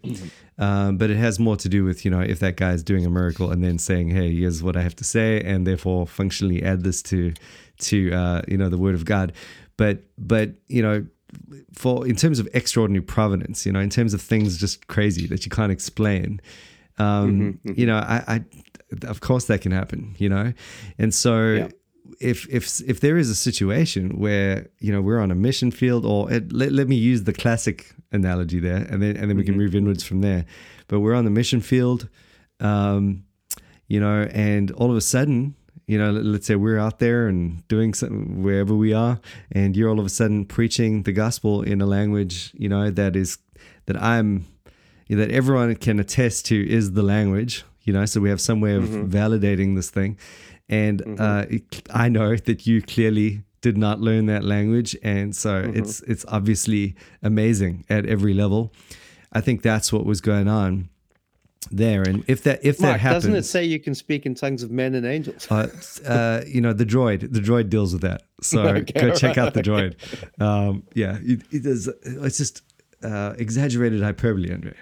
Um, 0.58 0.96
but 0.96 1.10
it 1.10 1.16
has 1.16 1.38
more 1.38 1.56
to 1.56 1.68
do 1.68 1.84
with 1.84 2.04
you 2.04 2.10
know 2.10 2.20
if 2.20 2.38
that 2.40 2.56
guy 2.56 2.72
is 2.72 2.82
doing 2.82 3.04
a 3.04 3.10
miracle 3.10 3.50
and 3.50 3.62
then 3.62 3.78
saying 3.78 4.08
hey 4.08 4.34
here's 4.34 4.62
what 4.62 4.74
i 4.74 4.80
have 4.80 4.96
to 4.96 5.04
say 5.04 5.42
and 5.42 5.66
therefore 5.66 6.06
functionally 6.06 6.62
add 6.62 6.82
this 6.82 7.02
to 7.02 7.34
to 7.78 8.10
uh, 8.12 8.42
you 8.48 8.56
know 8.56 8.68
the 8.68 8.78
word 8.78 8.94
of 8.94 9.04
god. 9.04 9.32
But 9.76 10.04
but 10.16 10.52
you 10.68 10.82
know 10.82 11.06
for 11.74 12.06
in 12.06 12.16
terms 12.16 12.38
of 12.38 12.48
extraordinary 12.54 13.02
providence 13.02 13.66
you 13.66 13.72
know 13.72 13.80
in 13.80 13.90
terms 13.90 14.14
of 14.14 14.22
things 14.22 14.56
just 14.56 14.86
crazy 14.86 15.26
that 15.26 15.44
you 15.44 15.50
can't 15.50 15.72
explain 15.72 16.40
um, 16.98 17.06
mm-hmm, 17.06 17.68
mm-hmm. 17.68 17.80
you 17.80 17.86
know 17.86 17.98
I, 17.98 18.22
I 18.26 18.44
of 19.06 19.20
course 19.20 19.46
that 19.46 19.60
can 19.60 19.72
happen 19.72 20.14
you 20.18 20.28
know? 20.28 20.54
And 20.98 21.12
so 21.12 21.52
yeah 21.52 21.68
if 22.20 22.48
if 22.48 22.80
if 22.80 23.00
there 23.00 23.16
is 23.16 23.30
a 23.30 23.34
situation 23.34 24.18
where 24.18 24.68
you 24.78 24.92
know 24.92 25.00
we're 25.00 25.20
on 25.20 25.30
a 25.30 25.34
mission 25.34 25.70
field, 25.70 26.04
or 26.04 26.32
it, 26.32 26.52
let, 26.52 26.72
let 26.72 26.88
me 26.88 26.96
use 26.96 27.24
the 27.24 27.32
classic 27.32 27.92
analogy 28.12 28.58
there, 28.58 28.86
and 28.90 29.02
then 29.02 29.16
and 29.16 29.30
then 29.30 29.36
we 29.36 29.42
mm-hmm. 29.42 29.52
can 29.52 29.56
move 29.58 29.74
inwards 29.74 30.04
from 30.04 30.20
there. 30.20 30.44
But 30.88 31.00
we're 31.00 31.14
on 31.14 31.24
the 31.24 31.30
mission 31.30 31.60
field. 31.60 32.08
Um, 32.60 33.24
you 33.88 34.00
know, 34.00 34.28
and 34.32 34.70
all 34.72 34.90
of 34.90 34.96
a 34.96 35.00
sudden, 35.00 35.54
you 35.86 35.98
know, 35.98 36.10
let's 36.10 36.46
say 36.46 36.56
we're 36.56 36.78
out 36.78 36.98
there 36.98 37.28
and 37.28 37.66
doing 37.68 37.94
something 37.94 38.42
wherever 38.42 38.74
we 38.74 38.92
are, 38.92 39.20
and 39.52 39.76
you're 39.76 39.88
all 39.88 40.00
of 40.00 40.06
a 40.06 40.10
sudden 40.10 40.44
preaching 40.44 41.04
the 41.04 41.12
gospel 41.12 41.62
in 41.62 41.80
a 41.80 41.86
language, 41.86 42.52
you 42.54 42.68
know, 42.68 42.90
that 42.90 43.14
is 43.14 43.38
that 43.86 44.00
I'm 44.02 44.46
that 45.08 45.30
everyone 45.30 45.76
can 45.76 46.00
attest 46.00 46.46
to 46.46 46.68
is 46.68 46.92
the 46.92 47.02
language, 47.02 47.64
you 47.82 47.92
know. 47.92 48.04
So 48.06 48.20
we 48.20 48.28
have 48.28 48.40
some 48.40 48.60
way 48.60 48.74
of 48.74 48.84
mm-hmm. 48.84 49.08
validating 49.08 49.76
this 49.76 49.90
thing, 49.90 50.18
and 50.68 51.02
mm-hmm. 51.02 51.20
uh, 51.20 51.80
I 51.94 52.08
know 52.08 52.36
that 52.36 52.66
you 52.66 52.82
clearly 52.82 53.42
did 53.60 53.76
not 53.76 54.00
learn 54.00 54.26
that 54.26 54.44
language, 54.44 54.96
and 55.02 55.34
so 55.34 55.62
mm-hmm. 55.62 55.78
it's 55.78 56.00
it's 56.02 56.24
obviously 56.28 56.94
amazing 57.22 57.84
at 57.88 58.06
every 58.06 58.34
level. 58.34 58.72
I 59.32 59.40
think 59.40 59.62
that's 59.62 59.92
what 59.92 60.04
was 60.04 60.20
going 60.20 60.48
on 60.48 60.88
there. 61.70 62.02
And 62.02 62.24
if 62.26 62.42
that 62.44 62.64
if 62.64 62.80
Mark, 62.80 62.94
that 62.94 63.00
happens, 63.00 63.24
doesn't 63.24 63.36
it 63.36 63.44
say 63.44 63.64
you 63.64 63.80
can 63.80 63.94
speak 63.94 64.26
in 64.26 64.34
tongues 64.34 64.62
of 64.62 64.70
men 64.70 64.94
and 64.94 65.06
angels? 65.06 65.50
uh, 65.50 65.68
uh, 66.06 66.42
you 66.46 66.60
know, 66.60 66.72
the 66.72 66.86
droid, 66.86 67.32
the 67.32 67.40
droid 67.40 67.68
deals 67.68 67.92
with 67.92 68.02
that. 68.02 68.22
So 68.40 68.62
okay, 68.62 69.00
go 69.00 69.14
check 69.14 69.38
out 69.38 69.54
the 69.54 69.62
droid. 69.62 69.96
Um, 70.40 70.84
yeah, 70.94 71.18
it, 71.22 71.42
it 71.50 71.66
is. 71.66 71.88
It's 72.02 72.38
just 72.38 72.62
uh, 73.02 73.34
exaggerated 73.38 74.02
hyperbole, 74.02 74.52
Andre. 74.52 74.74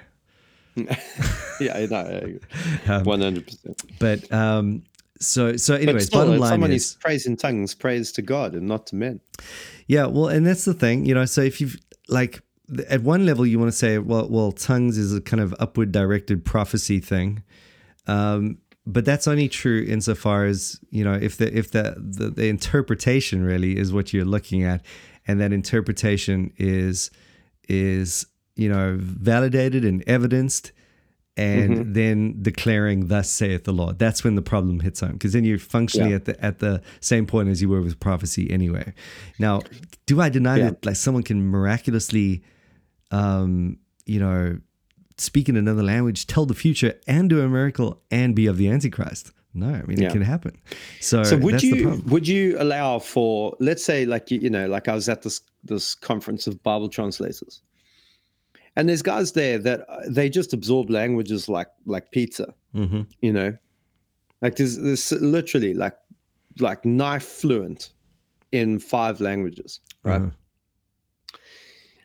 yeah, 1.61 1.77
um, 2.89 3.05
one 3.05 3.21
hundred 3.21 3.47
percent. 3.47 3.83
But 3.99 4.33
um, 4.33 4.83
so 5.21 5.57
so 5.57 5.75
anyways, 5.75 6.07
still, 6.07 6.27
bottom 6.27 6.39
line 6.39 6.51
someone 6.51 6.73
is, 6.73 6.91
is 6.91 6.99
praise 7.01 7.27
in 7.27 7.37
tongues, 7.37 7.75
praise 7.75 8.13
to 8.13 8.23
God 8.23 8.55
and 8.55 8.67
not 8.67 8.87
to 8.89 8.97
men. 8.97 9.21
Yeah, 9.87 10.07
well, 10.07 10.29
and 10.29 10.47
that's 10.47 10.65
the 10.65 10.75
thing, 10.75 11.05
you 11.07 11.15
know. 11.15 11.25
So 11.25 11.41
if 11.41 11.61
you've 11.61 11.79
like 12.09 12.43
at 12.89 13.03
one 13.03 13.27
level 13.27 13.47
you 13.47 13.59
want 13.59 13.71
to 13.71 13.77
say 13.77 13.99
well 13.99 14.29
well 14.29 14.53
tongues 14.53 14.97
is 14.97 15.15
a 15.15 15.21
kind 15.21 15.41
of 15.41 15.55
upward 15.59 15.93
directed 15.93 16.45
prophecy 16.45 16.99
thing 16.99 17.43
um, 18.07 18.59
but 18.87 19.05
that's 19.05 19.27
only 19.27 19.49
true 19.49 19.85
insofar 19.87 20.45
as 20.45 20.81
you 20.91 21.05
know 21.05 21.15
if 21.15 21.37
the 21.37 21.57
if 21.57 21.71
the, 21.73 21.95
the, 21.99 22.31
the 22.31 22.49
interpretation 22.49 23.45
really 23.45 23.79
is 23.79 23.93
what 23.93 24.13
you're 24.13 24.25
looking 24.25 24.63
at 24.63 24.85
and 25.27 25.41
that 25.41 25.53
interpretation 25.53 26.53
is 26.57 27.11
is 27.69 28.27
you 28.57 28.69
know 28.69 28.97
validated 28.99 29.85
and 29.85 30.03
evidenced 30.07 30.73
and 31.37 31.71
mm-hmm. 31.71 31.93
then 31.93 32.43
declaring 32.43 33.09
thus 33.09 33.29
saith 33.29 33.65
the 33.65 33.73
lord 33.73 33.99
that's 33.99 34.23
when 34.23 34.37
the 34.37 34.43
problem 34.43 34.81
hits 34.81 35.01
home 35.01 35.13
because 35.13 35.33
then 35.33 35.45
you're 35.45 35.59
functionally 35.59 36.11
yeah. 36.11 36.17
at 36.17 36.25
the 36.27 36.45
at 36.45 36.59
the 36.61 36.81
same 37.01 37.27
point 37.27 37.49
as 37.49 37.61
you 37.61 37.69
were 37.69 37.83
with 37.83 37.99
prophecy 37.99 38.49
anyway 38.51 38.95
now 39.39 39.61
do 40.07 40.21
i 40.21 40.29
deny 40.29 40.57
yeah. 40.57 40.65
that 40.71 40.87
like 40.87 40.97
someone 40.97 41.25
can 41.25 41.51
miraculously 41.51 42.43
um, 43.15 43.79
you 44.07 44.19
know, 44.19 44.59
speak 45.17 45.49
in 45.49 45.57
another 45.57 45.83
language, 45.83 46.27
tell 46.27 46.47
the 46.47 46.55
future, 46.55 46.95
and 47.07 47.31
do 47.31 47.41
a 47.41 47.49
miracle 47.49 48.03
and 48.11 48.35
be 48.35 48.47
of 48.47 48.57
the 48.57 48.69
Antichrist. 48.69 49.33
No, 49.57 49.69
I 49.69 49.83
mean 49.83 50.01
yeah. 50.01 50.09
it 50.09 50.13
can 50.13 50.23
happen. 50.23 50.61
So, 51.01 51.23
so 51.23 51.37
would 51.37 51.63
you 51.63 52.03
would 52.07 52.27
you 52.27 52.57
allow 52.59 52.99
for 52.99 53.57
let's 53.61 53.85
say 53.85 54.05
like 54.05 54.29
you 54.33 54.51
know 54.51 54.67
like 54.67 54.89
I 54.89 54.95
was 54.95 55.09
at 55.09 55.23
this 55.23 55.43
this 55.63 55.95
conference 55.95 56.49
of 56.49 56.61
Bible 56.65 56.89
translators, 56.89 57.63
and 58.77 58.89
there's 58.89 59.03
guys 59.03 59.33
there 59.33 59.59
that 59.59 59.89
uh, 59.89 60.01
they 60.09 60.29
just 60.29 60.53
absorb 60.53 60.91
languages 60.91 61.49
like 61.49 61.69
like 61.87 62.11
pizza. 62.11 62.55
Mm-hmm. 62.75 63.03
You 63.21 63.33
know, 63.33 63.57
like 64.43 64.57
there's, 64.57 64.77
there's 64.79 65.13
literally 65.13 65.75
like 65.75 65.97
like 66.59 66.85
knife 66.85 67.25
fluent 67.25 67.91
in 68.53 68.79
five 68.79 69.21
languages, 69.21 69.81
right? 70.03 70.23
Uh-huh. 70.23 70.31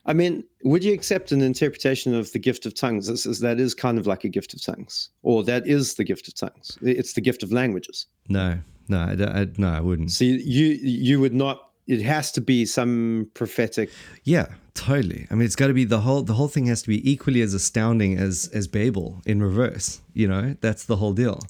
I 0.06 0.14
mean, 0.14 0.44
would 0.64 0.84
you 0.84 0.94
accept 0.94 1.32
an 1.32 1.42
interpretation 1.42 2.16
of 2.16 2.32
the 2.32 2.40
gift 2.40 2.66
of 2.66 2.74
tongues 2.74 3.10
as, 3.10 3.28
as 3.28 3.42
that 3.42 3.60
is 3.60 3.76
kind 3.76 4.00
of 4.00 4.08
like 4.08 4.24
a 4.24 4.30
gift 4.30 4.54
of 4.56 4.62
tongues, 4.64 5.10
or 5.22 5.44
that 5.44 5.68
is 5.68 5.96
the 5.96 6.04
gift 6.04 6.28
of 6.28 6.36
tongues? 6.36 6.80
It's 6.82 7.14
the 7.14 7.22
gift 7.22 7.44
of 7.44 7.52
languages. 7.52 8.08
No, 8.28 8.58
no, 8.88 8.98
I, 8.98 9.42
I, 9.42 9.48
no, 9.58 9.70
I 9.70 9.80
wouldn't. 9.80 10.12
So 10.12 10.24
you 10.24 10.68
you 10.82 11.20
would 11.20 11.34
not. 11.34 11.69
It 11.90 12.04
has 12.04 12.32
to 12.34 12.42
be 12.42 12.66
some 12.66 13.32
prophetic. 13.34 13.90
Yeah, 14.24 14.48
totally. 14.76 15.26
I 15.32 15.34
mean, 15.34 15.46
it's 15.46 15.56
got 15.56 15.68
to 15.68 15.74
be 15.74 15.86
the 15.86 16.02
whole. 16.02 16.22
The 16.22 16.36
whole 16.36 16.48
thing 16.48 16.68
has 16.68 16.84
to 16.84 16.88
be 16.88 17.12
equally 17.12 17.42
as 17.42 17.56
astounding 17.56 18.16
as 18.16 18.48
as 18.54 18.68
Babel 18.68 19.22
in 19.26 19.42
reverse. 19.42 20.00
You 20.14 20.28
know, 20.28 20.56
that's 20.62 20.86
the 20.86 20.98
whole 20.98 21.14
deal. 21.14 21.42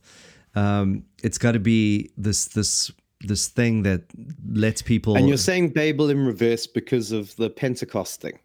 Um, 0.55 1.03
it's 1.22 1.38
got 1.38 1.51
to 1.51 1.60
be 1.60 2.12
this 2.17 2.46
this 2.46 2.89
this 3.22 3.50
thing 3.50 3.84
that 3.84 4.03
lets 4.50 4.81
people. 4.81 5.17
And 5.17 5.27
you're 5.27 5.38
saying 5.38 5.69
Babel 5.69 6.10
in 6.10 6.25
reverse 6.25 6.67
because 6.67 7.12
of 7.12 7.36
the 7.36 7.50
Pentecost 7.50 8.22
thing. 8.22 8.39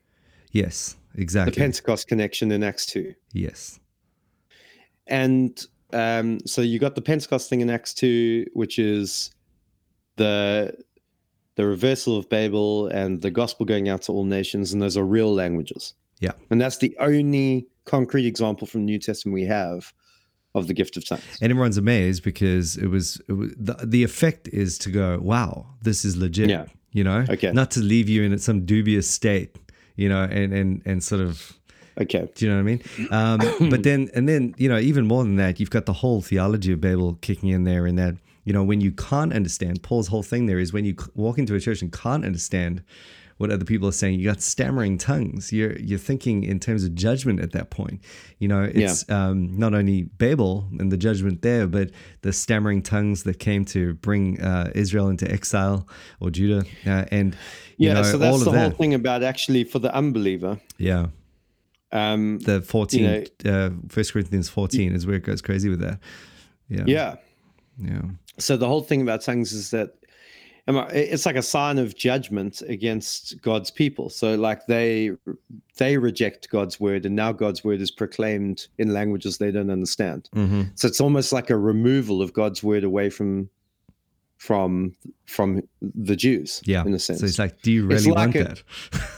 Yes, 0.50 0.96
exactly. 1.14 1.52
The 1.52 1.60
Pentecost 1.60 2.08
connection 2.08 2.50
in 2.50 2.64
Acts 2.64 2.86
2. 2.86 3.14
Yes. 3.32 3.78
And 5.06 5.64
um, 5.92 6.40
so 6.44 6.60
you 6.60 6.80
got 6.80 6.96
the 6.96 7.02
Pentecost 7.02 7.48
thing 7.48 7.60
in 7.60 7.70
Acts 7.70 7.94
2, 7.94 8.46
which 8.52 8.78
is 8.78 9.30
the 10.16 10.76
the 11.56 11.66
reversal 11.66 12.16
of 12.16 12.28
Babel 12.28 12.88
and 12.88 13.22
the 13.22 13.30
gospel 13.30 13.66
going 13.66 13.88
out 13.88 14.02
to 14.02 14.12
all 14.12 14.24
nations, 14.24 14.72
and 14.72 14.82
those 14.82 14.96
are 14.96 15.04
real 15.04 15.32
languages. 15.32 15.94
Yeah. 16.20 16.32
And 16.50 16.60
that's 16.60 16.78
the 16.78 16.96
only 17.00 17.66
concrete 17.84 18.26
example 18.26 18.66
from 18.66 18.82
the 18.82 18.86
New 18.86 18.98
Testament 18.98 19.34
we 19.34 19.44
have 19.44 19.92
of 20.54 20.68
the 20.68 20.74
gift 20.74 20.96
of 20.96 21.04
tongues. 21.04 21.22
And 21.42 21.50
everyone's 21.50 21.76
amazed 21.76 22.22
because 22.22 22.76
it 22.76 22.86
was, 22.86 23.20
it 23.28 23.32
was 23.32 23.54
the, 23.56 23.74
the 23.84 24.04
effect 24.04 24.48
is 24.48 24.78
to 24.78 24.90
go, 24.90 25.18
wow, 25.20 25.66
this 25.82 26.04
is 26.04 26.16
legit. 26.16 26.48
Yeah. 26.48 26.66
You 26.92 27.02
know, 27.02 27.24
okay. 27.28 27.50
not 27.50 27.72
to 27.72 27.80
leave 27.80 28.08
you 28.08 28.22
in 28.22 28.38
some 28.38 28.64
dubious 28.64 29.10
state 29.10 29.56
you 29.96 30.08
know, 30.08 30.22
and 30.22 30.52
and 30.52 30.82
and 30.84 31.02
sort 31.02 31.20
of 31.20 31.58
Okay. 31.96 32.28
Do 32.34 32.44
you 32.44 32.50
know 32.50 32.56
what 32.56 32.60
I 32.60 32.64
mean? 32.64 32.82
Um, 33.12 33.70
but 33.70 33.84
then, 33.84 34.10
and 34.14 34.28
then, 34.28 34.52
you 34.58 34.68
know, 34.68 34.78
even 34.78 35.06
more 35.06 35.22
than 35.22 35.36
that, 35.36 35.60
you've 35.60 35.70
got 35.70 35.86
the 35.86 35.92
whole 35.92 36.20
theology 36.22 36.72
of 36.72 36.80
Babel 36.80 37.14
kicking 37.20 37.50
in 37.50 37.62
there, 37.62 37.86
and 37.86 37.96
that, 37.98 38.16
you 38.44 38.52
know, 38.52 38.62
when 38.62 38.80
you 38.80 38.92
can't 38.92 39.32
understand, 39.32 39.82
Paul's 39.82 40.08
whole 40.08 40.22
thing 40.22 40.46
there 40.46 40.58
is 40.58 40.72
when 40.72 40.84
you 40.84 40.94
walk 41.14 41.38
into 41.38 41.54
a 41.54 41.60
church 41.60 41.82
and 41.82 41.92
can't 41.92 42.24
understand 42.24 42.82
what 43.38 43.50
other 43.50 43.64
people 43.64 43.88
are 43.88 43.92
saying, 43.92 44.20
you 44.20 44.26
got 44.26 44.40
stammering 44.40 44.96
tongues. 44.96 45.52
You're 45.52 45.76
you're 45.78 45.98
thinking 45.98 46.44
in 46.44 46.60
terms 46.60 46.84
of 46.84 46.94
judgment 46.94 47.40
at 47.40 47.52
that 47.52 47.70
point. 47.70 48.00
You 48.38 48.48
know, 48.48 48.62
it's 48.62 49.04
yeah. 49.08 49.28
um, 49.28 49.58
not 49.58 49.74
only 49.74 50.02
Babel 50.02 50.68
and 50.78 50.92
the 50.92 50.96
judgment 50.96 51.42
there, 51.42 51.66
but 51.66 51.90
the 52.22 52.32
stammering 52.32 52.82
tongues 52.82 53.24
that 53.24 53.40
came 53.40 53.64
to 53.66 53.94
bring 53.94 54.40
uh, 54.40 54.70
Israel 54.74 55.08
into 55.08 55.30
exile 55.30 55.88
or 56.20 56.30
Judah, 56.30 56.64
uh, 56.86 57.06
and 57.10 57.36
yeah, 57.76 57.94
know, 57.94 58.02
so 58.04 58.18
that's 58.18 58.44
the 58.44 58.50
whole 58.50 58.70
that. 58.70 58.78
thing 58.78 58.94
about 58.94 59.22
actually 59.22 59.64
for 59.64 59.80
the 59.80 59.92
unbeliever. 59.94 60.60
Yeah. 60.78 61.06
Um, 61.90 62.40
the 62.40 62.60
14, 62.60 63.00
you 63.00 63.06
know, 63.44 63.66
uh, 63.66 63.70
First 63.88 64.12
Corinthians 64.12 64.48
14 64.48 64.94
is 64.94 65.06
where 65.06 65.14
it 65.14 65.22
goes 65.22 65.40
crazy 65.40 65.68
with 65.68 65.80
that. 65.80 66.00
Yeah. 66.68 66.84
Yeah. 66.86 67.16
Yeah. 67.78 68.02
So 68.38 68.56
the 68.56 68.66
whole 68.66 68.82
thing 68.82 69.02
about 69.02 69.22
tongues 69.22 69.52
is 69.52 69.70
that 69.70 69.94
it's 70.66 71.26
like 71.26 71.36
a 71.36 71.42
sign 71.42 71.78
of 71.78 71.94
judgment 71.94 72.62
against 72.62 73.40
God's 73.42 73.70
people. 73.70 74.08
So 74.08 74.34
like 74.34 74.66
they 74.66 75.12
they 75.76 75.98
reject 75.98 76.48
God's 76.50 76.80
word, 76.80 77.04
and 77.04 77.14
now 77.14 77.32
God's 77.32 77.62
word 77.62 77.80
is 77.80 77.90
proclaimed 77.90 78.68
in 78.78 78.92
languages 78.92 79.38
they 79.38 79.50
don't 79.50 79.70
understand. 79.70 80.30
Mm-hmm. 80.34 80.62
So 80.74 80.88
it's 80.88 81.00
almost 81.00 81.32
like 81.32 81.50
a 81.50 81.56
removal 81.56 82.22
of 82.22 82.32
God's 82.32 82.62
word 82.62 82.84
away 82.84 83.10
from 83.10 83.50
from 84.38 84.94
from 85.26 85.62
the 85.82 86.16
Jews. 86.16 86.62
Yeah, 86.64 86.84
in 86.84 86.94
a 86.94 86.98
sense. 86.98 87.20
So 87.20 87.26
it's 87.26 87.38
like, 87.38 87.60
do 87.62 87.70
you 87.70 87.86
really 87.86 88.10
like 88.10 88.34
want 88.34 88.36
a, 88.36 88.44
that? 88.44 88.62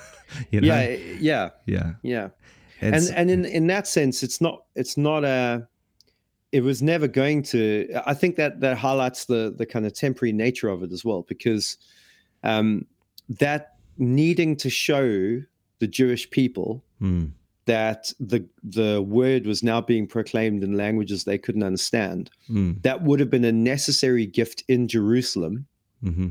you 0.50 0.60
know? 0.60 0.66
Yeah, 0.66 0.96
yeah, 1.20 1.50
yeah, 1.66 1.92
yeah. 2.02 2.28
And 2.80 3.10
and 3.14 3.30
in 3.30 3.44
in 3.44 3.66
that 3.68 3.86
sense, 3.86 4.22
it's 4.22 4.40
not 4.40 4.64
it's 4.74 4.96
not 4.96 5.24
a. 5.24 5.68
It 6.52 6.62
was 6.62 6.82
never 6.82 7.08
going 7.08 7.42
to. 7.44 7.88
I 8.06 8.14
think 8.14 8.36
that 8.36 8.60
that 8.60 8.78
highlights 8.78 9.26
the 9.26 9.54
the 9.56 9.66
kind 9.66 9.84
of 9.86 9.92
temporary 9.92 10.32
nature 10.32 10.68
of 10.68 10.82
it 10.82 10.92
as 10.92 11.04
well, 11.04 11.22
because 11.22 11.76
um, 12.42 12.86
that 13.28 13.76
needing 13.98 14.56
to 14.56 14.70
show 14.70 15.42
the 15.78 15.86
Jewish 15.86 16.30
people 16.30 16.84
mm 17.00 17.30
that 17.66 18.12
the 18.18 18.48
the 18.62 19.02
word 19.02 19.44
was 19.44 19.62
now 19.62 19.80
being 19.80 20.06
proclaimed 20.06 20.64
in 20.64 20.76
languages 20.76 21.24
they 21.24 21.38
couldn't 21.38 21.62
understand. 21.62 22.30
Mm. 22.48 22.80
That 22.82 23.02
would 23.02 23.20
have 23.20 23.30
been 23.30 23.44
a 23.44 23.52
necessary 23.52 24.24
gift 24.24 24.64
in 24.68 24.88
Jerusalem. 24.88 25.66
Mm-hmm. 26.02 26.28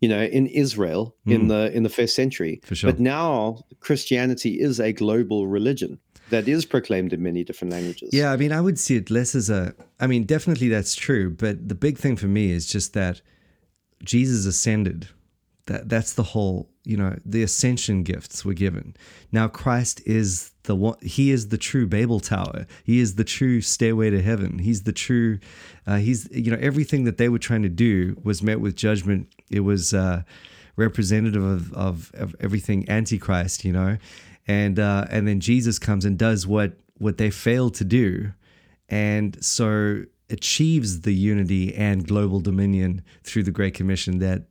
You 0.00 0.08
know, 0.08 0.22
in 0.22 0.46
Israel 0.46 1.14
mm. 1.26 1.34
in 1.34 1.48
the 1.48 1.74
in 1.74 1.82
the 1.82 1.88
first 1.88 2.14
century. 2.14 2.60
Sure. 2.72 2.90
But 2.90 3.00
now 3.00 3.64
Christianity 3.80 4.60
is 4.60 4.80
a 4.80 4.92
global 4.92 5.46
religion 5.46 5.98
that 6.30 6.48
is 6.48 6.64
proclaimed 6.64 7.12
in 7.12 7.22
many 7.22 7.44
different 7.44 7.72
languages. 7.72 8.10
Yeah, 8.12 8.32
I 8.32 8.36
mean, 8.36 8.52
I 8.52 8.60
would 8.60 8.78
see 8.78 8.96
it 8.96 9.10
less 9.10 9.34
as 9.34 9.50
a. 9.50 9.74
I 9.98 10.06
mean, 10.06 10.24
definitely 10.24 10.68
that's 10.68 10.94
true. 10.94 11.30
But 11.30 11.68
the 11.68 11.74
big 11.74 11.98
thing 11.98 12.16
for 12.16 12.26
me 12.26 12.50
is 12.50 12.66
just 12.66 12.94
that 12.94 13.20
Jesus 14.02 14.46
ascended 14.46 15.08
that 15.66 15.88
that's 15.88 16.14
the 16.14 16.22
whole, 16.22 16.68
you 16.84 16.96
know, 16.96 17.16
the 17.24 17.42
ascension 17.42 18.02
gifts 18.02 18.44
were 18.44 18.54
given. 18.54 18.96
Now 19.30 19.46
Christ 19.46 20.02
is 20.04 20.50
the 20.64 20.74
one 20.74 20.96
he 21.00 21.30
is 21.30 21.48
the 21.48 21.58
true 21.58 21.86
Babel 21.86 22.18
tower. 22.18 22.66
He 22.82 22.98
is 22.98 23.14
the 23.14 23.24
true 23.24 23.60
stairway 23.60 24.10
to 24.10 24.20
heaven. 24.20 24.58
He's 24.58 24.82
the 24.82 24.92
true 24.92 25.38
uh, 25.86 25.98
he's 25.98 26.28
you 26.32 26.50
know 26.50 26.58
everything 26.60 27.04
that 27.04 27.18
they 27.18 27.28
were 27.28 27.38
trying 27.38 27.62
to 27.62 27.68
do 27.68 28.16
was 28.24 28.42
met 28.42 28.60
with 28.60 28.74
judgment. 28.74 29.28
It 29.50 29.60
was 29.60 29.94
uh, 29.94 30.22
representative 30.76 31.44
of, 31.44 31.72
of, 31.74 32.10
of 32.14 32.34
everything 32.40 32.88
antichrist, 32.88 33.64
you 33.64 33.72
know. 33.72 33.98
And 34.50 34.78
uh, 34.80 35.04
and 35.10 35.28
then 35.28 35.38
Jesus 35.38 35.78
comes 35.78 36.04
and 36.04 36.18
does 36.18 36.46
what 36.46 36.72
what 36.98 37.18
they 37.18 37.30
failed 37.30 37.74
to 37.74 37.84
do. 37.84 38.32
And 38.88 39.42
so 39.44 40.04
achieves 40.28 41.02
the 41.02 41.12
unity 41.12 41.74
and 41.74 42.06
global 42.06 42.40
dominion 42.40 43.02
through 43.22 43.44
the 43.44 43.52
Great 43.52 43.74
Commission 43.74 44.18
that 44.18 44.42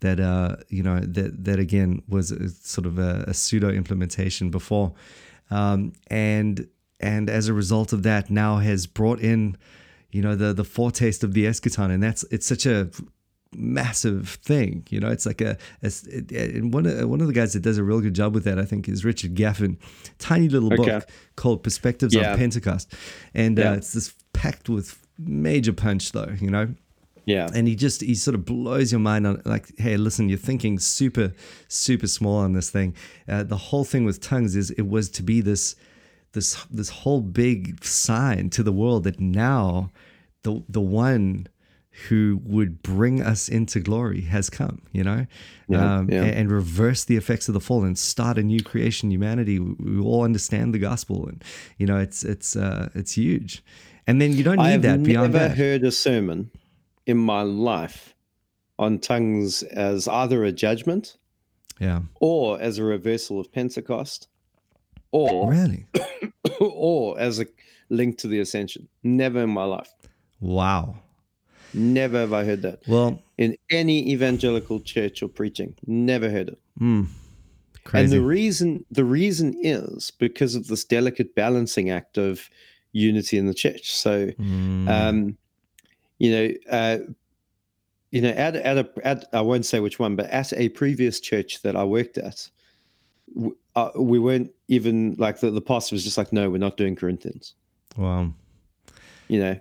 that 0.00 0.20
uh, 0.20 0.56
you 0.68 0.82
know 0.82 1.00
that 1.00 1.44
that 1.44 1.58
again 1.58 2.02
was 2.06 2.32
a, 2.32 2.50
sort 2.50 2.86
of 2.86 2.98
a, 2.98 3.24
a 3.26 3.32
pseudo 3.32 3.70
implementation 3.70 4.50
before, 4.50 4.92
um, 5.50 5.92
and 6.08 6.68
and 7.00 7.30
as 7.30 7.48
a 7.48 7.54
result 7.54 7.94
of 7.94 8.02
that, 8.02 8.30
now 8.30 8.58
has 8.58 8.86
brought 8.86 9.20
in 9.20 9.56
you 10.12 10.20
know 10.20 10.36
the 10.36 10.52
the 10.52 10.64
foretaste 10.64 11.24
of 11.24 11.32
the 11.32 11.46
eschaton, 11.46 11.90
and 11.90 12.02
that's 12.02 12.24
it's 12.30 12.46
such 12.46 12.66
a 12.66 12.90
massive 13.56 14.28
thing. 14.42 14.86
You 14.90 15.00
know, 15.00 15.08
it's 15.08 15.26
like 15.26 15.40
a, 15.40 15.56
a 15.82 15.90
and 16.34 16.72
one 16.72 16.86
of 16.86 17.08
one 17.08 17.20
of 17.20 17.26
the 17.26 17.32
guys 17.32 17.52
that 17.54 17.60
does 17.60 17.78
a 17.78 17.84
real 17.84 18.00
good 18.00 18.14
job 18.14 18.34
with 18.34 18.44
that, 18.44 18.58
I 18.58 18.64
think, 18.64 18.88
is 18.88 19.04
Richard 19.04 19.34
Gaffin. 19.34 19.78
Tiny 20.18 20.48
little 20.48 20.70
book 20.70 21.08
called 21.36 21.62
Perspectives 21.62 22.14
yeah. 22.14 22.32
on 22.32 22.38
Pentecost, 22.38 22.94
and 23.34 23.58
yeah. 23.58 23.72
uh, 23.72 23.74
it's 23.74 23.92
this 23.92 24.14
packed 24.32 24.68
with 24.68 25.06
major 25.18 25.72
punch, 25.72 26.12
though. 26.12 26.34
You 26.40 26.50
know. 26.50 26.74
Yeah. 27.24 27.48
And 27.52 27.66
he 27.66 27.74
just 27.74 28.02
he 28.02 28.14
sort 28.14 28.36
of 28.36 28.44
blows 28.44 28.92
your 28.92 29.00
mind 29.00 29.26
on 29.26 29.42
like, 29.44 29.76
hey, 29.78 29.96
listen, 29.96 30.28
you're 30.28 30.38
thinking 30.38 30.78
super, 30.78 31.32
super 31.66 32.06
small 32.06 32.36
on 32.38 32.52
this 32.52 32.70
thing. 32.70 32.94
Uh, 33.28 33.42
the 33.42 33.56
whole 33.56 33.84
thing 33.84 34.04
with 34.04 34.20
tongues 34.20 34.54
is 34.54 34.70
it 34.70 34.82
was 34.82 35.10
to 35.10 35.24
be 35.24 35.40
this 35.40 35.74
this 36.32 36.64
this 36.70 36.88
whole 36.88 37.20
big 37.20 37.84
sign 37.84 38.48
to 38.50 38.62
the 38.62 38.72
world 38.72 39.02
that 39.04 39.18
now 39.18 39.90
the 40.44 40.62
the 40.68 40.80
one 40.80 41.48
who 42.08 42.40
would 42.44 42.82
bring 42.82 43.22
us 43.22 43.48
into 43.48 43.80
glory 43.80 44.20
has 44.22 44.50
come, 44.50 44.82
you 44.92 45.02
know, 45.02 45.26
yeah, 45.68 45.96
um, 45.96 46.10
yeah. 46.10 46.22
And, 46.22 46.30
and, 46.30 46.50
reverse 46.50 47.04
the 47.04 47.16
effects 47.16 47.48
of 47.48 47.54
the 47.54 47.60
fall 47.60 47.84
and 47.84 47.98
start 47.98 48.36
a 48.36 48.42
new 48.42 48.62
creation 48.62 49.10
humanity. 49.10 49.58
We, 49.58 49.74
we, 49.78 50.00
all 50.00 50.22
understand 50.22 50.74
the 50.74 50.78
gospel, 50.78 51.26
and 51.26 51.42
you 51.78 51.86
know, 51.86 51.98
it's 51.98 52.22
it's 52.22 52.54
uh, 52.54 52.90
it's 52.94 53.12
huge. 53.12 53.64
And 54.06 54.20
then 54.20 54.32
you 54.32 54.44
don't 54.44 54.58
need 54.58 54.82
that 54.82 55.02
beyond 55.02 55.34
that. 55.34 55.42
I've 55.42 55.48
never 55.50 55.70
heard 55.70 55.84
a 55.84 55.90
sermon 55.90 56.50
in 57.06 57.16
my 57.16 57.42
life 57.42 58.14
on 58.78 58.98
tongues 58.98 59.62
as 59.62 60.06
either 60.06 60.44
a 60.44 60.52
judgment, 60.52 61.16
yeah, 61.80 62.02
or 62.20 62.60
as 62.60 62.78
a 62.78 62.84
reversal 62.84 63.40
of 63.40 63.50
Pentecost, 63.50 64.28
or 65.12 65.50
really, 65.50 65.86
or 66.60 67.18
as 67.18 67.40
a 67.40 67.46
link 67.88 68.18
to 68.18 68.28
the 68.28 68.38
ascension. 68.38 68.88
Never 69.02 69.40
in 69.40 69.50
my 69.50 69.64
life. 69.64 69.92
Wow. 70.40 70.96
Never 71.76 72.18
have 72.18 72.32
I 72.32 72.44
heard 72.44 72.62
that. 72.62 72.80
Well, 72.88 73.22
in 73.36 73.56
any 73.70 74.10
evangelical 74.10 74.80
church 74.80 75.22
or 75.22 75.28
preaching, 75.28 75.74
never 75.86 76.30
heard 76.30 76.48
it. 76.48 76.58
Mm, 76.80 77.08
and 77.92 78.10
the 78.10 78.22
reason 78.22 78.84
the 78.90 79.04
reason 79.04 79.54
is 79.60 80.10
because 80.10 80.54
of 80.54 80.68
this 80.68 80.84
delicate 80.84 81.34
balancing 81.34 81.90
act 81.90 82.18
of 82.18 82.48
unity 82.92 83.36
in 83.36 83.46
the 83.46 83.54
church. 83.54 83.92
So, 83.94 84.28
mm. 84.28 84.88
um, 84.88 85.36
you 86.18 86.30
know, 86.32 86.54
uh, 86.70 86.98
you 88.10 88.22
know, 88.22 88.30
at 88.30 88.56
at 88.56 88.78
a 88.78 88.88
at 89.04 89.26
I 89.32 89.42
won't 89.42 89.66
say 89.66 89.80
which 89.80 89.98
one, 89.98 90.16
but 90.16 90.26
at 90.30 90.52
a 90.54 90.70
previous 90.70 91.20
church 91.20 91.62
that 91.62 91.76
I 91.76 91.84
worked 91.84 92.16
at, 92.16 92.48
uh, 93.74 93.90
we 93.96 94.18
weren't 94.18 94.50
even 94.68 95.14
like 95.18 95.40
the, 95.40 95.50
the 95.50 95.60
pastor 95.60 95.94
was 95.94 96.04
just 96.04 96.16
like, 96.16 96.32
no, 96.32 96.48
we're 96.48 96.58
not 96.58 96.78
doing 96.78 96.96
Corinthians. 96.96 97.54
Wow. 97.96 98.32
You 99.28 99.40
know, 99.40 99.60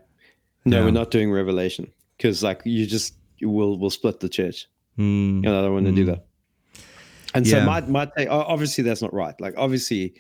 no, 0.63 0.77
yeah. 0.77 0.85
we're 0.85 0.91
not 0.91 1.11
doing 1.11 1.31
Revelation 1.31 1.91
because 2.17 2.43
like 2.43 2.61
you 2.65 2.85
just 2.85 3.13
will 3.41 3.77
will 3.77 3.89
split 3.89 4.19
the 4.19 4.29
church. 4.29 4.67
Mm. 4.97 5.35
You 5.37 5.41
know, 5.41 5.59
I 5.59 5.61
don't 5.63 5.73
want 5.73 5.85
to 5.87 5.91
mm. 5.91 5.95
do 5.95 6.05
that. 6.05 6.25
And 7.33 7.45
yeah. 7.45 7.59
so 7.59 7.65
my 7.65 7.81
my 7.81 8.05
take, 8.17 8.29
obviously 8.29 8.83
that's 8.83 9.01
not 9.01 9.13
right. 9.13 9.39
Like 9.39 9.53
obviously, 9.57 10.15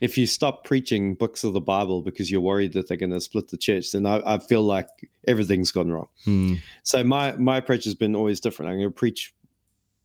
if 0.00 0.16
you 0.16 0.26
stop 0.26 0.64
preaching 0.64 1.14
books 1.14 1.44
of 1.44 1.52
the 1.52 1.60
Bible 1.60 2.02
because 2.02 2.30
you're 2.30 2.40
worried 2.40 2.72
that 2.74 2.88
they're 2.88 2.96
going 2.96 3.10
to 3.10 3.20
split 3.20 3.48
the 3.48 3.56
church, 3.56 3.92
then 3.92 4.06
I, 4.06 4.22
I, 4.24 4.38
feel 4.38 4.62
like 4.62 4.88
everything's 5.26 5.72
gone 5.72 5.90
wrong. 5.90 6.08
Mm. 6.26 6.60
So 6.84 7.02
my 7.02 7.32
my 7.32 7.56
approach 7.56 7.84
has 7.84 7.94
been 7.94 8.14
always 8.14 8.40
different. 8.40 8.70
I'm 8.70 8.78
going 8.78 8.88
to 8.88 8.94
preach 8.94 9.34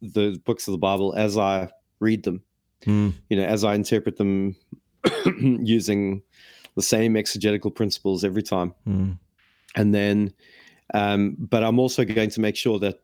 the 0.01 0.41
books 0.45 0.67
of 0.67 0.71
the 0.71 0.77
Bible 0.77 1.13
as 1.15 1.38
I 1.38 1.69
read 1.99 2.23
them. 2.23 2.41
Mm. 2.85 3.13
You 3.29 3.38
know, 3.38 3.45
as 3.45 3.63
I 3.63 3.75
interpret 3.75 4.17
them 4.17 4.55
using 5.39 6.23
the 6.75 6.81
same 6.81 7.15
exegetical 7.17 7.71
principles 7.71 8.23
every 8.23 8.43
time. 8.43 8.73
Hmm 8.83 9.13
and 9.77 9.93
then 9.93 10.33
um, 10.93 11.36
but 11.38 11.63
I'm 11.63 11.80
also 11.80 12.06
going 12.06 12.30
to 12.30 12.41
make 12.41 12.56
sure 12.56 12.80
that 12.80 13.00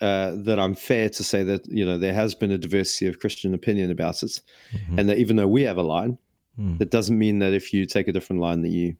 uh, 0.00 0.32
that 0.34 0.58
I'm 0.58 0.74
fair 0.74 1.08
to 1.08 1.22
say 1.22 1.44
that 1.44 1.66
you 1.68 1.84
know 1.84 1.96
there 1.96 2.14
has 2.14 2.34
been 2.34 2.50
a 2.50 2.58
diversity 2.58 3.06
of 3.06 3.20
Christian 3.20 3.54
opinion 3.54 3.90
about 3.90 4.22
it, 4.22 4.40
mm-hmm. 4.72 4.98
and 4.98 5.08
that 5.08 5.18
even 5.18 5.36
though 5.36 5.46
we 5.46 5.62
have 5.62 5.76
a 5.76 5.82
line, 5.82 6.18
mm. 6.58 6.76
that 6.78 6.90
doesn't 6.90 7.16
mean 7.16 7.38
that 7.38 7.52
if 7.52 7.72
you 7.72 7.86
take 7.86 8.08
a 8.08 8.12
different 8.12 8.42
line 8.42 8.62
that 8.62 8.70
you 8.70 8.96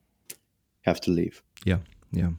have 0.83 1.01
to 1.01 1.11
leave. 1.11 1.43
Yeah, 1.65 1.79
yeah. 2.13 2.31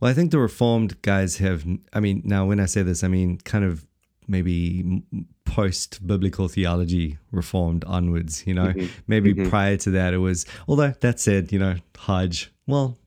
Well, 0.00 0.10
I 0.10 0.14
think 0.14 0.30
the 0.30 0.38
Reformed 0.38 1.00
guys 1.02 1.36
have. 1.38 1.64
I 1.92 2.00
mean, 2.00 2.22
now 2.24 2.46
when 2.46 2.58
I 2.58 2.66
say 2.66 2.82
this, 2.82 3.04
I 3.04 3.08
mean 3.08 3.38
kind 3.38 3.64
of 3.64 3.86
maybe 4.26 5.02
post 5.44 6.04
biblical 6.04 6.48
theology 6.48 7.18
reformed 7.30 7.84
onwards. 7.84 8.46
You 8.46 8.54
know, 8.54 8.66
mm-hmm. 8.66 8.86
maybe 9.06 9.32
mm-hmm. 9.32 9.48
prior 9.48 9.76
to 9.76 9.90
that 9.90 10.12
it 10.12 10.18
was. 10.18 10.44
Although 10.66 10.92
that 11.00 11.20
said, 11.20 11.52
you 11.52 11.58
know, 11.58 11.76
Hodge. 11.96 12.50
Well, 12.66 12.98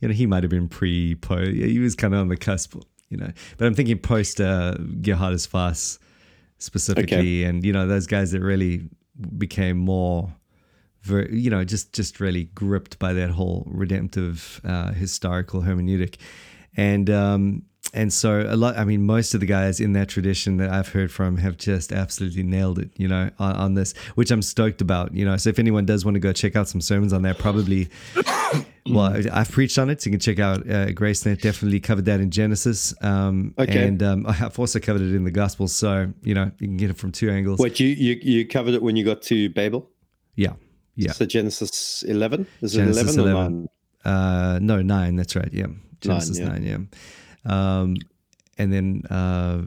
you 0.00 0.08
know, 0.08 0.14
he 0.14 0.26
might 0.26 0.42
have 0.42 0.50
been 0.50 0.68
pre 0.68 1.14
post. 1.14 1.52
He 1.52 1.78
was 1.78 1.94
kind 1.94 2.14
of 2.14 2.20
on 2.20 2.28
the 2.28 2.36
cusp, 2.36 2.74
you 3.08 3.16
know. 3.16 3.30
But 3.58 3.66
I'm 3.66 3.74
thinking 3.74 3.98
post 3.98 4.40
uh, 4.40 4.74
Geerhardus 5.00 5.48
Vos 5.48 5.98
specifically, 6.58 7.42
okay. 7.42 7.44
and 7.44 7.64
you 7.64 7.72
know 7.72 7.86
those 7.86 8.06
guys 8.06 8.32
that 8.32 8.40
really 8.40 8.88
became 9.36 9.76
more, 9.76 10.32
very, 11.02 11.38
you 11.38 11.50
know, 11.50 11.64
just 11.64 11.92
just 11.92 12.20
really 12.20 12.44
gripped 12.44 12.98
by 12.98 13.12
that 13.12 13.30
whole 13.30 13.64
redemptive 13.66 14.60
uh, 14.64 14.92
historical 14.92 15.62
hermeneutic, 15.62 16.16
and 16.76 17.10
um, 17.10 17.62
and 17.92 18.12
so 18.12 18.46
a 18.48 18.56
lot 18.56 18.76
i 18.76 18.84
mean 18.84 19.04
most 19.04 19.34
of 19.34 19.40
the 19.40 19.46
guys 19.46 19.80
in 19.80 19.92
that 19.92 20.08
tradition 20.08 20.56
that 20.58 20.70
i've 20.70 20.88
heard 20.88 21.10
from 21.10 21.36
have 21.36 21.56
just 21.56 21.92
absolutely 21.92 22.42
nailed 22.42 22.78
it 22.78 22.90
you 22.96 23.08
know 23.08 23.30
on, 23.38 23.56
on, 23.56 23.74
this 23.74 23.94
which 24.14 24.30
i'm 24.30 24.42
stoked 24.42 24.80
about 24.80 25.12
you 25.14 25.24
know. 25.24 25.36
So 25.36 25.50
if 25.50 25.58
anyone 25.58 25.86
does 25.86 26.04
want 26.04 26.14
to 26.14 26.20
go 26.20 26.32
check 26.32 26.56
out 26.56 26.68
some 26.68 26.80
sermons 26.80 27.12
on 27.12 27.22
that 27.22 27.38
probably 27.38 27.88
well 28.86 29.16
i've 29.32 29.50
preached 29.50 29.78
on 29.78 29.90
it 29.90 30.02
so 30.02 30.08
you 30.08 30.12
can 30.12 30.20
check 30.20 30.38
out 30.38 30.60
uh, 30.60 30.86
gracenet 30.88 31.40
definitely 31.40 31.80
covered 31.80 32.04
that 32.06 32.20
in 32.20 32.30
genesis 32.30 32.94
um, 33.02 33.54
okay. 33.58 33.86
and 33.86 34.02
um, 34.02 34.26
i've 34.28 34.58
also 34.58 34.78
covered 34.78 35.02
it 35.02 35.14
in 35.14 35.24
the 35.24 35.30
gospels 35.30 35.74
so 35.74 36.12
you 36.22 36.34
know 36.34 36.50
you 36.58 36.66
can 36.66 36.76
get 36.76 36.90
it 36.90 36.96
from 36.96 37.12
two 37.12 37.30
angles. 37.30 37.58
What 37.58 37.80
you 37.80 37.88
you, 37.88 38.18
you 38.22 38.46
covered 38.46 38.74
it 38.74 38.82
when 38.82 38.96
you 38.96 39.04
got 39.04 39.22
to 39.22 39.48
babel? 39.50 39.88
Yeah 40.36 40.54
yeah. 40.96 41.12
So 41.12 41.26
genesis 41.26 42.02
11 42.06 42.46
is 42.60 42.74
genesis 42.74 43.16
it 43.16 43.20
11, 43.20 43.36
11. 43.36 43.68
Uh, 44.04 44.58
no 44.60 44.82
9 44.82 45.16
that's 45.16 45.36
right 45.36 45.52
yeah. 45.52 45.66
Genesis 46.00 46.38
nine, 46.38 46.62
yeah. 46.62 46.76
9 46.76 46.88
yeah 46.92 46.98
um, 47.44 47.96
and 48.58 48.72
then, 48.72 49.02
uh, 49.10 49.62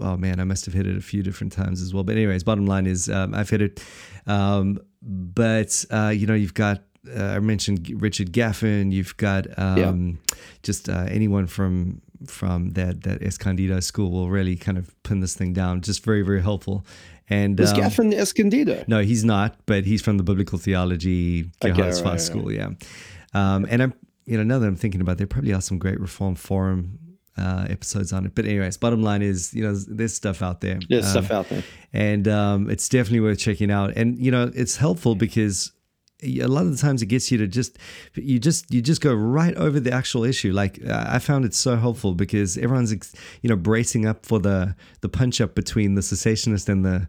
oh 0.00 0.16
man, 0.16 0.40
I 0.40 0.44
must 0.44 0.64
have 0.66 0.74
hit 0.74 0.86
it 0.86 0.96
a 0.96 1.00
few 1.02 1.22
different 1.22 1.52
times 1.52 1.82
as 1.82 1.92
well. 1.92 2.04
But 2.04 2.16
anyways, 2.16 2.44
bottom 2.44 2.66
line 2.66 2.86
is 2.86 3.08
um, 3.08 3.34
I've 3.34 3.50
hit 3.50 3.62
it. 3.62 3.84
Um, 4.26 4.78
but 5.02 5.84
uh, 5.90 6.12
you 6.14 6.26
know, 6.26 6.34
you've 6.34 6.54
got 6.54 6.82
uh, 7.14 7.22
I 7.22 7.40
mentioned 7.40 8.00
Richard 8.00 8.32
Gaffin. 8.32 8.92
You've 8.92 9.16
got 9.16 9.46
um, 9.58 10.18
yeah. 10.28 10.36
just 10.62 10.88
uh, 10.88 11.06
anyone 11.08 11.46
from 11.46 12.00
from 12.26 12.70
that 12.70 13.02
that 13.02 13.22
Escondido 13.22 13.80
school 13.80 14.10
will 14.10 14.30
really 14.30 14.56
kind 14.56 14.78
of 14.78 14.94
pin 15.02 15.20
this 15.20 15.34
thing 15.34 15.52
down. 15.52 15.80
Just 15.80 16.04
very 16.04 16.22
very 16.22 16.42
helpful. 16.42 16.86
And 17.28 17.58
is 17.58 17.72
um, 17.72 17.78
Gaffin 17.78 18.12
Escondido? 18.14 18.84
No, 18.86 19.00
he's 19.02 19.24
not. 19.24 19.56
But 19.66 19.84
he's 19.84 20.02
from 20.02 20.16
the 20.18 20.22
Biblical 20.22 20.58
Theology 20.58 21.50
okay, 21.64 21.80
right, 21.80 22.02
right. 22.04 22.20
School. 22.20 22.52
Yeah. 22.52 22.70
Um, 23.34 23.66
and 23.70 23.82
I'm 23.82 23.94
you 24.26 24.36
know 24.36 24.42
now 24.42 24.58
that 24.58 24.66
I'm 24.66 24.76
thinking 24.76 25.00
about, 25.00 25.12
it, 25.12 25.18
there 25.18 25.26
probably 25.26 25.52
are 25.52 25.60
some 25.60 25.78
great 25.78 26.00
Reformed 26.00 26.38
Forum 26.38 26.98
uh, 27.36 27.66
episodes 27.68 28.12
on 28.12 28.26
it. 28.26 28.34
But 28.34 28.44
anyways, 28.44 28.76
bottom 28.76 29.02
line 29.02 29.22
is, 29.22 29.54
you 29.54 29.62
know, 29.62 29.74
there's 29.74 30.14
stuff 30.14 30.42
out 30.42 30.60
there. 30.60 30.78
There's 30.88 31.04
um, 31.06 31.10
stuff 31.10 31.30
out 31.30 31.48
there, 31.48 31.62
and 31.92 32.28
um, 32.28 32.70
it's 32.70 32.88
definitely 32.88 33.20
worth 33.20 33.38
checking 33.38 33.70
out. 33.70 33.96
And 33.96 34.18
you 34.18 34.30
know, 34.30 34.50
it's 34.54 34.76
helpful 34.76 35.14
because 35.14 35.72
a 36.22 36.46
lot 36.46 36.62
of 36.62 36.70
the 36.70 36.78
times 36.78 37.02
it 37.02 37.06
gets 37.06 37.32
you 37.32 37.38
to 37.38 37.46
just 37.46 37.78
you 38.14 38.38
just 38.38 38.72
you 38.72 38.80
just 38.80 39.00
go 39.00 39.12
right 39.12 39.54
over 39.56 39.80
the 39.80 39.92
actual 39.92 40.22
issue 40.22 40.52
like 40.52 40.78
i 40.86 41.18
found 41.18 41.44
it 41.44 41.52
so 41.52 41.76
helpful 41.76 42.14
because 42.14 42.56
everyone's 42.56 42.92
you 43.40 43.48
know 43.48 43.56
bracing 43.56 44.06
up 44.06 44.24
for 44.24 44.38
the 44.38 44.74
the 45.00 45.08
punch 45.08 45.40
up 45.40 45.56
between 45.56 45.96
the 45.96 46.00
cessationist 46.00 46.68
and 46.68 46.84
the 46.84 47.08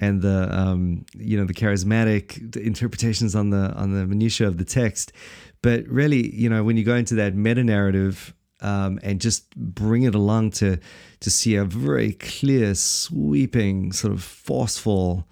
and 0.00 0.22
the 0.22 0.48
um, 0.56 1.04
you 1.16 1.36
know 1.38 1.44
the 1.44 1.54
charismatic 1.54 2.56
interpretations 2.56 3.34
on 3.34 3.50
the 3.50 3.72
on 3.74 3.92
the 3.92 4.06
minutia 4.06 4.46
of 4.46 4.58
the 4.58 4.64
text 4.64 5.12
but 5.64 5.88
really 5.88 6.22
you 6.34 6.50
know 6.50 6.62
when 6.62 6.76
you 6.76 6.84
go 6.84 6.94
into 6.94 7.14
that 7.14 7.34
meta 7.34 7.64
narrative 7.64 8.34
um, 8.60 8.98
and 9.02 9.20
just 9.20 9.54
bring 9.56 10.02
it 10.02 10.14
along 10.14 10.50
to 10.52 10.78
to 11.20 11.30
see 11.30 11.54
a 11.56 11.64
very 11.64 12.12
clear, 12.12 12.74
sweeping, 12.74 13.92
sort 13.92 14.12
of 14.12 14.22
forceful. 14.22 15.26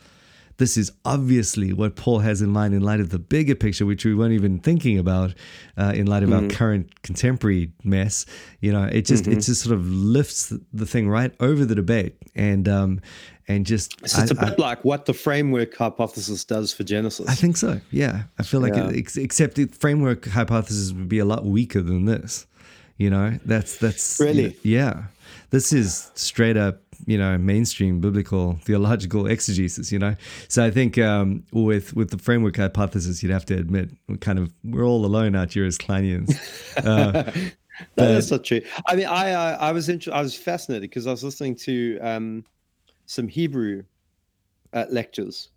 This 0.59 0.77
is 0.77 0.93
obviously 1.05 1.73
what 1.73 1.97
Paul 1.97 2.21
has 2.21 2.41
in 2.41 2.51
mind 2.51 2.73
in 2.73 2.83
light 2.83 3.01
of 3.01 3.09
the 3.09 3.19
bigger 3.19 3.55
picture, 3.55 3.85
which 3.85 4.05
we 4.05 4.15
weren't 4.15 4.35
even 4.35 4.59
thinking 4.61 4.99
about 4.99 5.35
uh, 5.77 5.93
in 5.95 6.07
light 6.07 6.23
of 6.23 6.29
mm-hmm. 6.29 6.45
our 6.45 6.51
current 6.51 7.03
contemporary 7.03 7.73
mess. 7.83 8.27
You 8.61 8.73
know, 8.73 8.85
it 8.85 9.03
just 9.03 9.25
mm-hmm. 9.25 9.39
it 9.39 9.43
just 9.43 9.63
sort 9.63 9.75
of 9.75 9.87
lifts 9.91 10.53
the 10.73 10.87
thing 10.87 11.09
right 11.09 11.35
over 11.41 11.65
the 11.65 11.75
debate, 11.75 12.17
and 12.35 12.69
um, 12.69 13.01
and 13.49 13.67
just 13.67 13.99
So 14.09 14.23
it's 14.23 14.33
I- 14.33 14.35
a 14.47 14.51
bit 14.51 14.59
like 14.59 14.85
what 14.85 15.07
the 15.07 15.13
framework 15.15 15.77
hypothesis 15.77 16.45
does 16.45 16.73
for 16.73 16.85
Genesis. 16.85 17.29
I 17.29 17.35
think 17.35 17.57
so. 17.57 17.81
Yeah, 17.91 18.23
I 18.39 18.43
feel 18.43 18.61
like 18.61 18.75
Yeah. 18.75 18.89
it, 18.91 18.97
ex- 18.97 19.17
except 19.17 19.57
the 19.57 19.67
framework 19.67 20.27
hypothesis 20.27 20.93
would 20.93 21.09
be 21.09 21.19
a 21.19 21.25
lot 21.25 21.45
weaker 21.45 21.83
than 21.83 22.05
this. 22.05 22.47
You 22.99 23.11
know, 23.11 23.39
that's 23.45 23.79
that's 23.79 24.21
Really? 24.21 24.57
yeah. 24.63 25.05
This 25.51 25.73
is 25.73 26.11
straight 26.15 26.57
up, 26.57 26.81
you 27.07 27.19
know, 27.19 27.37
mainstream 27.37 28.01
biblical 28.01 28.59
theological 28.65 29.27
exegesis. 29.27 29.91
You 29.91 29.99
know, 29.99 30.15
so 30.49 30.65
I 30.65 30.71
think 30.71 30.99
um, 30.99 31.43
with 31.53 31.95
with 31.97 32.11
the 32.11 32.19
framework 32.19 32.57
hypothesis, 32.57 33.23
you'd 33.23 33.33
have 33.33 33.47
to 33.47 33.55
admit 33.57 33.91
we're 34.09 34.17
kind 34.19 34.39
of 34.39 34.53
we're 34.63 34.85
all 34.87 35.05
alone 35.05 35.35
out 35.35 35.53
here 35.53 35.65
as 35.65 35.79
Klineans. 35.79 36.37
Uh, 36.85 37.31
No, 37.97 38.13
that's 38.13 38.31
not 38.31 38.45
true. 38.45 38.61
I 38.87 38.95
mean, 38.95 39.07
I 39.07 39.31
I, 39.33 39.53
I 39.55 39.73
was 39.73 39.89
inter- 39.89 40.13
I 40.13 40.21
was 40.23 40.37
fascinated 40.37 40.89
because 40.89 41.07
I 41.07 41.11
was 41.11 41.25
listening 41.25 41.57
to 41.57 41.99
um, 42.01 42.45
some 43.07 43.29
Hebrew 43.29 43.85
uh, 44.73 44.87
lectures, 44.91 45.49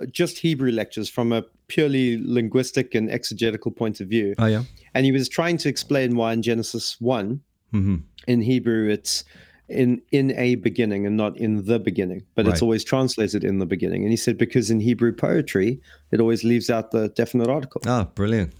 uh, 0.00 0.06
just 0.06 0.38
Hebrew 0.38 0.70
lectures 0.70 1.08
from 1.08 1.32
a 1.32 1.42
purely 1.68 2.18
linguistic 2.24 2.94
and 2.94 3.10
exegetical 3.10 3.70
point 3.70 4.00
of 4.00 4.08
view, 4.08 4.34
oh 4.38 4.46
yeah. 4.46 4.64
and 4.94 5.04
he 5.06 5.12
was 5.12 5.28
trying 5.28 5.56
to 5.58 5.68
explain 5.68 6.16
why 6.16 6.32
in 6.32 6.42
Genesis 6.42 6.96
one 7.00 7.40
hmm 7.72 7.96
in 8.26 8.42
Hebrew 8.42 8.88
it's 8.90 9.24
in 9.68 10.02
in 10.10 10.32
a 10.32 10.56
beginning 10.56 11.06
and 11.06 11.16
not 11.16 11.36
in 11.38 11.64
the 11.64 11.78
beginning, 11.78 12.22
but 12.34 12.44
Right. 12.44 12.52
it's 12.52 12.60
always 12.62 12.82
translated 12.84 13.44
in 13.44 13.58
the 13.60 13.66
beginning. 13.66 14.02
And 14.02 14.10
he 14.10 14.16
said 14.16 14.36
because 14.36 14.68
in 14.70 14.80
Hebrew 14.80 15.12
poetry 15.12 15.80
it 16.10 16.20
always 16.20 16.42
leaves 16.44 16.68
out 16.70 16.90
the 16.90 17.08
definite 17.10 17.48
article. 17.48 17.80
Oh, 17.86 18.04
brilliant. 18.14 18.52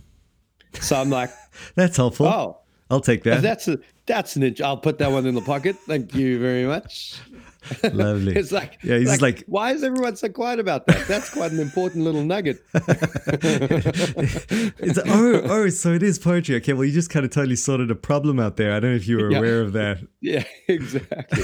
So 0.80 0.94
I'm 1.00 1.10
like, 1.10 1.30
That's 1.74 1.96
helpful. 1.96 2.26
oh. 2.26 2.56
I'll 2.92 3.00
take 3.00 3.22
that. 3.24 3.42
That's 3.42 3.68
a 3.68 3.78
that's 4.06 4.34
an 4.36 4.42
inch. 4.44 4.60
I'll 4.60 4.76
put 4.76 4.98
that 4.98 5.12
one 5.12 5.26
in 5.26 5.34
the 5.34 5.42
pocket. 5.42 5.76
Thank 5.86 6.14
you 6.14 6.38
very 6.40 6.64
much. 6.64 7.20
Lovely. 7.92 8.34
It's 8.36 8.52
like 8.52 8.78
Yeah, 8.82 8.98
he's 8.98 9.08
just 9.08 9.22
like- 9.22 9.44
why 9.46 9.72
is 9.72 9.82
everyone 9.82 10.16
so 10.16 10.28
quiet 10.28 10.58
about 10.60 10.86
that? 10.86 11.06
That's 11.08 11.30
quite 11.30 11.52
an 11.52 11.60
important 11.60 12.04
little 12.04 12.24
nugget. 12.24 12.62
it's 13.72 14.98
oh 15.06 15.40
oh 15.44 15.68
so 15.68 15.92
it 15.92 16.02
is 16.02 16.18
poetry 16.18 16.56
okay 16.56 16.72
well 16.72 16.84
you 16.84 16.92
just 16.92 17.10
kind 17.10 17.24
of 17.24 17.30
totally 17.30 17.56
sorted 17.56 17.90
a 17.90 17.94
problem 17.94 18.38
out 18.40 18.56
there 18.56 18.72
i 18.72 18.80
don't 18.80 18.90
know 18.90 18.96
if 18.96 19.06
you 19.06 19.16
were 19.18 19.30
Yeah. 19.30 19.38
aware 19.38 19.60
of 19.62 19.72
that 19.74 19.98
yeah, 20.22 20.44
exactly. 20.68 21.42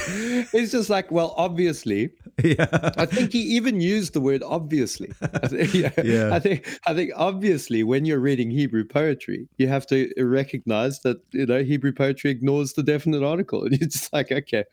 It's 0.53 0.71
just 0.73 0.91
like, 0.91 1.11
well, 1.11 1.33
obviously. 1.39 2.11
yeah 2.45 2.67
I 2.99 3.07
think 3.07 3.33
he 3.33 3.41
even 3.57 3.81
used 3.81 4.13
the 4.13 4.21
word 4.21 4.43
obviously. 4.43 5.11
I 5.23 5.49
think, 5.49 5.73
yeah, 5.75 5.91
Yeah. 6.05 6.35
I 6.35 6.39
think 6.41 6.79
I 6.87 6.93
think 6.93 7.13
obviously 7.17 7.83
when 7.85 8.05
you're 8.05 8.19
reading 8.21 8.51
Hebrew 8.51 8.85
poetry, 8.85 9.49
you 9.57 9.67
have 9.69 9.87
to 9.87 10.13
recognize 10.19 11.01
that 11.01 11.17
you 11.33 11.47
know 11.47 11.63
Hebrew 11.63 11.93
poetry 11.93 12.31
ignores 12.31 12.75
the 12.75 12.83
definite 12.83 13.23
article, 13.23 13.65
and 13.65 13.79
you're 13.81 13.89
just 13.89 14.13
like, 14.13 14.31
okay, 14.31 14.65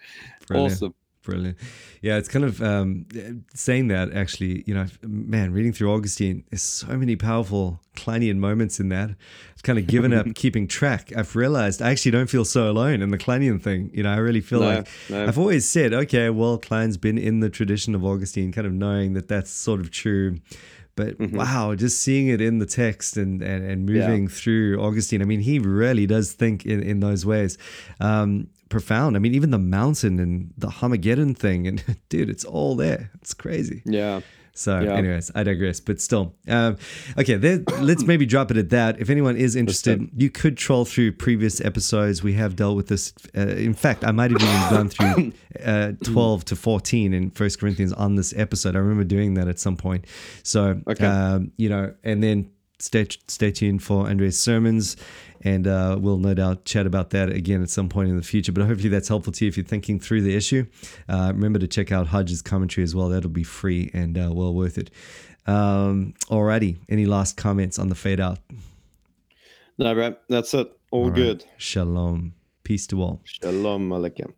Brilliant. 0.48 0.74
awesome. 0.74 0.94
Brilliant 1.24 1.58
yeah 2.02 2.18
it's 2.18 2.28
kind 2.28 2.44
of 2.44 2.62
um 2.62 3.06
saying 3.54 3.88
that 3.88 4.12
actually 4.12 4.64
you 4.68 4.74
know 4.74 4.88
man 5.04 5.54
reading 5.54 5.72
through 5.72 5.90
augustine 5.94 6.44
there's 6.52 6.62
so 6.62 6.88
many 6.98 7.16
powerful 7.16 7.80
klinean 7.96 8.36
moments 8.38 8.78
in 8.78 8.90
that 8.90 9.12
i've 9.56 9.64
kind 9.64 9.80
of 9.80 9.88
given 9.88 10.14
up 10.14 10.28
keeping 10.36 10.68
track 10.68 11.14
i've 11.16 11.34
realized 11.34 11.82
i 11.82 11.92
actually 11.92 12.12
don't 12.12 12.30
feel 12.30 12.44
so 12.44 12.70
alone 12.70 13.02
in 13.02 13.10
the 13.10 13.18
klinean 13.18 13.62
thing 13.62 13.90
you 13.94 14.04
know 14.04 14.12
i 14.12 14.18
really 14.18 14.42
feel 14.42 14.60
No, 14.60 14.66
like 14.68 14.88
no. 15.10 15.26
i've 15.26 15.40
always 15.40 15.68
said 15.68 15.94
okay 15.94 16.30
well 16.30 16.58
kline's 16.58 16.98
been 16.98 17.18
in 17.18 17.40
the 17.40 17.50
tradition 17.50 17.96
of 17.96 18.04
augustine 18.04 18.52
kind 18.52 18.68
of 18.68 18.74
knowing 18.74 19.14
that 19.14 19.30
that's 19.30 19.50
sort 19.50 19.80
of 19.80 19.92
true 19.92 20.40
but 20.96 21.18
Mm-hmm. 21.18 21.36
wow, 21.38 21.74
just 21.74 22.04
seeing 22.04 22.28
it 22.28 22.40
in 22.40 22.60
the 22.60 22.68
text 22.68 23.18
and, 23.18 23.42
and, 23.42 23.66
and 23.66 23.84
moving 23.88 24.28
through 24.28 24.80
Augustine, 24.80 25.24
I 25.24 25.26
mean, 25.26 25.40
he 25.40 25.58
really 25.58 26.06
does 26.06 26.34
think 26.34 26.68
in, 26.68 26.84
in 26.84 27.00
those 27.00 27.26
ways. 27.26 27.58
Um, 28.00 28.50
profound. 28.74 29.16
I 29.16 29.20
mean, 29.20 29.34
even 29.34 29.52
the 29.52 29.58
mountain 29.80 30.20
and 30.20 30.54
the 30.58 30.68
Armageddon 30.82 31.36
thing, 31.36 31.68
and 31.68 31.84
dude, 32.10 32.30
it's 32.30 32.44
all 32.44 32.76
there. 32.76 33.12
It's 33.22 33.34
crazy. 33.34 33.82
Yeah. 33.86 34.20
So, 34.56 34.80
Yeah. 34.82 34.94
anyways, 34.98 35.32
I 35.34 35.42
digress. 35.44 35.80
But 35.80 36.00
still, 36.00 36.36
um, 36.48 36.78
okay. 37.18 37.36
There, 37.38 37.64
let's 37.82 38.04
maybe 38.04 38.26
drop 38.28 38.52
it 38.52 38.58
at 38.58 38.70
that. 38.70 39.00
If 39.00 39.10
anyone 39.10 39.36
is 39.36 39.56
interested, 39.56 40.10
you 40.16 40.30
could 40.30 40.58
troll 40.58 40.86
through 40.86 41.14
previous 41.14 41.60
episodes. 41.62 42.22
We 42.22 42.34
have 42.34 42.56
dealt 42.56 42.76
with 42.76 42.88
this. 42.88 43.14
Uh, 43.36 43.42
in 43.70 43.74
fact, 43.74 44.04
I 44.04 44.12
might 44.12 44.30
have 44.32 44.42
even 44.42 44.70
gone 44.70 44.90
through 44.90 45.32
uh, 45.66 45.94
twelve 46.04 46.46
to 46.46 46.56
fourteen 46.56 47.14
in 47.16 47.32
First 47.32 47.60
Corinthians 47.60 47.94
on 47.94 48.16
this 48.16 48.32
episode. 48.38 48.76
I 48.76 48.80
remember 48.80 49.04
doing 49.06 49.34
that 49.36 49.48
at 49.48 49.58
some 49.60 49.76
point. 49.76 50.06
So, 50.44 50.82
Okay. 50.88 51.06
um, 51.06 51.52
you 51.58 51.70
know, 51.70 51.94
and 52.04 52.22
then 52.22 52.50
stay 52.84 53.08
stay 53.28 53.52
tuned 53.52 53.82
for 53.82 54.08
Andre's 54.08 54.38
sermons. 54.38 54.98
And 55.46 55.68
uh, 55.68 55.98
we'll 56.00 56.20
no 56.20 56.34
doubt 56.34 56.64
chat 56.64 56.86
about 56.86 57.10
that 57.10 57.30
again 57.30 57.62
at 57.62 57.70
some 57.70 57.90
point 57.90 58.10
in 58.10 58.16
the 58.16 58.24
future. 58.24 58.54
But 58.54 58.66
hopefully 58.66 58.88
that's 58.88 59.10
helpful 59.10 59.34
to 59.34 59.44
you 59.44 59.50
if 59.50 59.58
you're 59.58 59.66
thinking 59.66 60.00
through 60.00 60.22
the 60.22 60.36
issue. 60.36 60.66
Uh, 61.10 61.34
remember 61.36 61.60
to 61.60 61.68
check 61.68 61.92
out 61.92 62.08
Hodge's 62.08 62.42
commentary 62.42 62.84
as 62.84 62.96
well. 62.96 63.10
That'll 63.10 63.30
be 63.30 63.44
free 63.44 63.92
and 63.94 64.18
uh, 64.18 64.30
well 64.34 64.54
worth 64.54 64.78
it. 64.78 64.90
Um, 65.46 66.14
alrighty. 66.30 66.78
Any 66.88 67.06
last 67.06 67.36
comments 67.36 67.78
on 67.78 67.90
the 67.90 67.96
fade 67.96 68.22
out? 68.22 68.40
No, 69.78 69.94
bro, 69.94 70.16
that's 70.30 70.54
it. 70.54 70.72
All, 70.92 71.02
All 71.02 71.10
right. 71.10 71.16
good. 71.16 71.46
Shalom. 71.58 72.36
Peace 72.64 72.88
to 72.88 73.02
all. 73.02 73.20
Shalom 73.26 73.90
Aleichem. 73.90 74.34